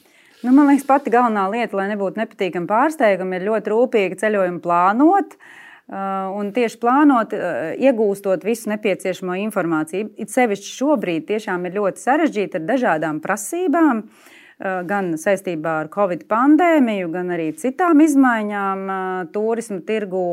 Nu, 0.44 0.52
man 0.52 0.68
liekas, 0.68 0.86
pati 0.86 1.10
galvenā 1.10 1.50
lieta, 1.50 1.78
lai 1.78 1.88
nebūtu 1.96 2.22
nepatīkama 2.22 2.68
pārsteiguma, 2.68 3.36
ir 3.36 3.50
ļoti 3.50 3.74
rūpīgi 3.74 4.22
ceļojumu 4.22 4.62
plānot. 4.62 5.34
Uh, 5.34 5.61
un 5.92 6.52
tieši 6.56 6.80
plānot, 6.80 7.34
uh, 7.36 7.72
iegūstot 7.76 8.46
visu 8.48 8.72
nepieciešamo 8.72 9.36
informāciju. 9.44 10.14
It 10.24 10.32
sevišķi 10.32 10.76
šobrīd 10.78 11.28
tiešām 11.28 11.68
ir 11.68 11.76
ļoti 11.76 12.04
sarežģīti 12.06 12.62
ar 12.62 12.68
dažādām 12.70 13.20
prasībām, 13.24 14.06
uh, 14.06 14.80
gan 14.88 15.14
saistībā 15.20 15.76
ar 15.84 15.92
Covid 15.92 16.24
pandēmiju, 16.32 17.12
gan 17.12 17.36
arī 17.36 17.52
citām 17.60 18.04
izmaiņām 18.08 18.90
turismu 19.36 19.82
tirgū. 19.88 20.26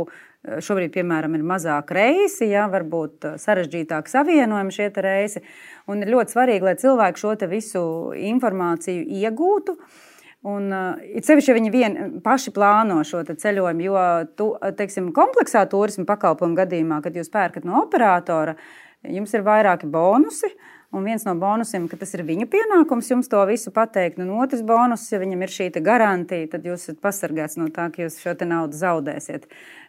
Šobrīd, 0.62 0.92
piemēram, 0.94 1.34
ir 1.34 1.42
mazāk 1.44 1.90
reisi, 1.92 2.46
ja, 2.48 2.68
varbūt 2.70 3.26
sarežģītāk 3.42 4.06
savienojumi 4.08 4.72
šie 4.72 4.86
reisi. 5.04 5.42
Un 5.90 6.04
ir 6.04 6.12
ļoti 6.14 6.32
svarīgi, 6.36 6.64
lai 6.64 6.76
cilvēki 6.78 7.20
šo 7.20 7.34
visu 7.50 7.82
informāciju 8.14 9.02
iegūtu. 9.18 9.74
Uh, 9.74 10.06
Un, 10.46 10.68
uh, 10.70 10.98
it 11.02 11.26
sevišķi, 11.26 11.50
ja 11.50 11.56
viņi 11.56 11.70
vien, 11.74 11.96
paši 12.22 12.52
plāno 12.54 13.00
šo 13.06 13.24
ceļojumu, 13.26 13.82
jo 13.82 14.02
tu, 14.38 14.52
teiksim, 14.78 15.10
kompleksā 15.14 15.64
turisma 15.70 16.06
pakalpojumu 16.06 16.54
gadījumā, 16.60 17.00
kad 17.02 17.16
jūs 17.18 17.32
pērkat 17.32 17.66
no 17.66 17.80
operatora, 17.82 18.54
jums 19.02 19.34
ir 19.34 19.46
vairāki 19.46 19.90
bonusi. 19.90 20.52
Un 20.88 21.04
viens 21.04 21.20
no 21.26 21.34
bonusiem, 21.36 21.84
ka 21.84 21.98
tas 22.00 22.14
ir 22.16 22.22
viņa 22.24 22.46
pienākums 22.48 23.10
jums 23.10 23.26
to 23.28 23.42
visu 23.50 23.68
pateikt. 23.74 24.22
Un 24.24 24.30
otrs 24.40 24.62
bonus, 24.64 25.02
ja 25.12 25.18
viņam 25.20 25.42
ir 25.44 25.52
šī 25.52 25.66
garantija, 25.84 26.46
tad 26.54 26.64
jūs 26.64 26.86
esat 26.86 27.02
pasargāts 27.04 27.58
no 27.60 27.66
tā, 27.68 27.90
ka 27.92 28.06
jūs 28.06 28.16
šo 28.22 28.32
naudu 28.48 28.78
zaudēsiet. 28.78 29.44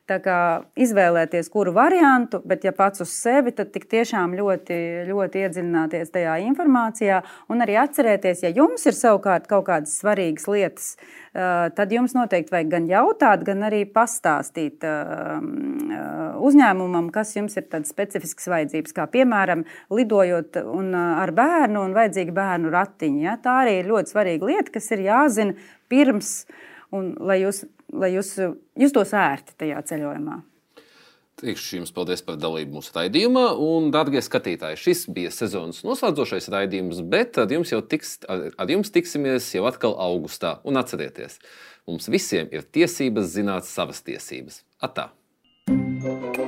Izvēlēties, 0.10 1.50
kuru 1.54 1.74
variantu, 1.76 2.42
bet 2.48 2.64
ja 2.66 2.72
pats 2.74 3.04
uz 3.04 3.12
sevi, 3.14 3.54
tad 3.54 3.70
tiešām 3.74 4.34
ļoti, 4.38 4.78
ļoti 5.10 5.44
iedziļināties 5.46 6.14
tajā 6.16 6.40
informācijā 6.48 7.22
un 7.54 7.62
arī 7.66 7.78
atcerēties, 7.82 8.44
ja 8.48 8.52
jums 8.56 8.86
ir 8.90 8.98
savukārt 8.98 9.46
kaut 9.52 9.68
kādas 9.70 9.94
svarīgas 10.02 10.48
lietas, 10.50 10.90
tad 11.78 11.94
jums 11.94 12.16
noteikti 12.18 12.54
vajag 12.56 12.74
gan 12.74 12.90
jautāt, 12.90 13.46
gan 13.48 13.62
arī 13.70 13.84
pastāstīt 13.86 14.86
uzņēmumam, 16.50 17.10
kas 17.14 17.36
jums 17.38 17.58
ir 17.60 17.70
tādas 17.70 17.94
specifiskas 17.94 18.50
vajadzības, 18.50 18.96
kā 18.98 19.06
piemēram 19.14 19.66
lidojot 19.94 20.58
ar 20.60 21.34
bērnu 21.38 21.86
un 21.86 21.98
vajadzīgi 21.98 22.34
bērnu 22.36 22.74
ratiņi. 22.74 23.26
Ja? 23.28 23.38
Tā 23.42 23.62
arī 23.64 23.80
ir 23.82 23.92
ļoti 23.94 24.16
svarīga 24.16 24.50
lieta, 24.50 24.74
kas 24.80 24.90
ir 24.96 25.06
jāzina 25.06 25.58
pirms, 25.92 26.32
un 26.96 27.14
lai 27.22 27.44
jūs 27.44 27.66
lai 27.94 28.14
jūs 28.16 28.36
justos 28.80 29.14
ērti 29.18 29.58
tajā 29.60 29.82
ceļojumā. 29.92 30.40
Teikšu 31.40 31.78
jums 31.78 31.94
paldies 31.96 32.20
par 32.26 32.36
dalību 32.36 32.80
mūsu 32.80 32.92
raidījumā. 32.98 33.46
Un, 33.64 33.88
darbie 33.96 34.20
skatītāji, 34.24 34.80
šis 34.82 35.06
bija 35.16 35.32
sezonas 35.32 35.86
noslēdzošais 35.88 36.50
raidījums, 36.52 37.00
bet 37.08 37.40
ar 37.40 37.52
jums 37.54 37.72
tiks, 37.92 38.18
ar 38.28 38.74
jums 38.74 38.92
tiksimies 38.92 39.48
jau 39.56 39.64
atkal 39.70 39.96
augustā. 40.04 40.58
Un 40.68 40.82
atcerieties, 40.82 41.40
mums 41.88 42.12
visiem 42.12 42.52
ir 42.52 42.68
tiesības 42.68 43.32
zināt 43.38 43.70
savas 43.70 44.04
tiesības. 44.04 44.66
Atā! 44.84 45.12
thank 46.02 46.38
you 46.38 46.39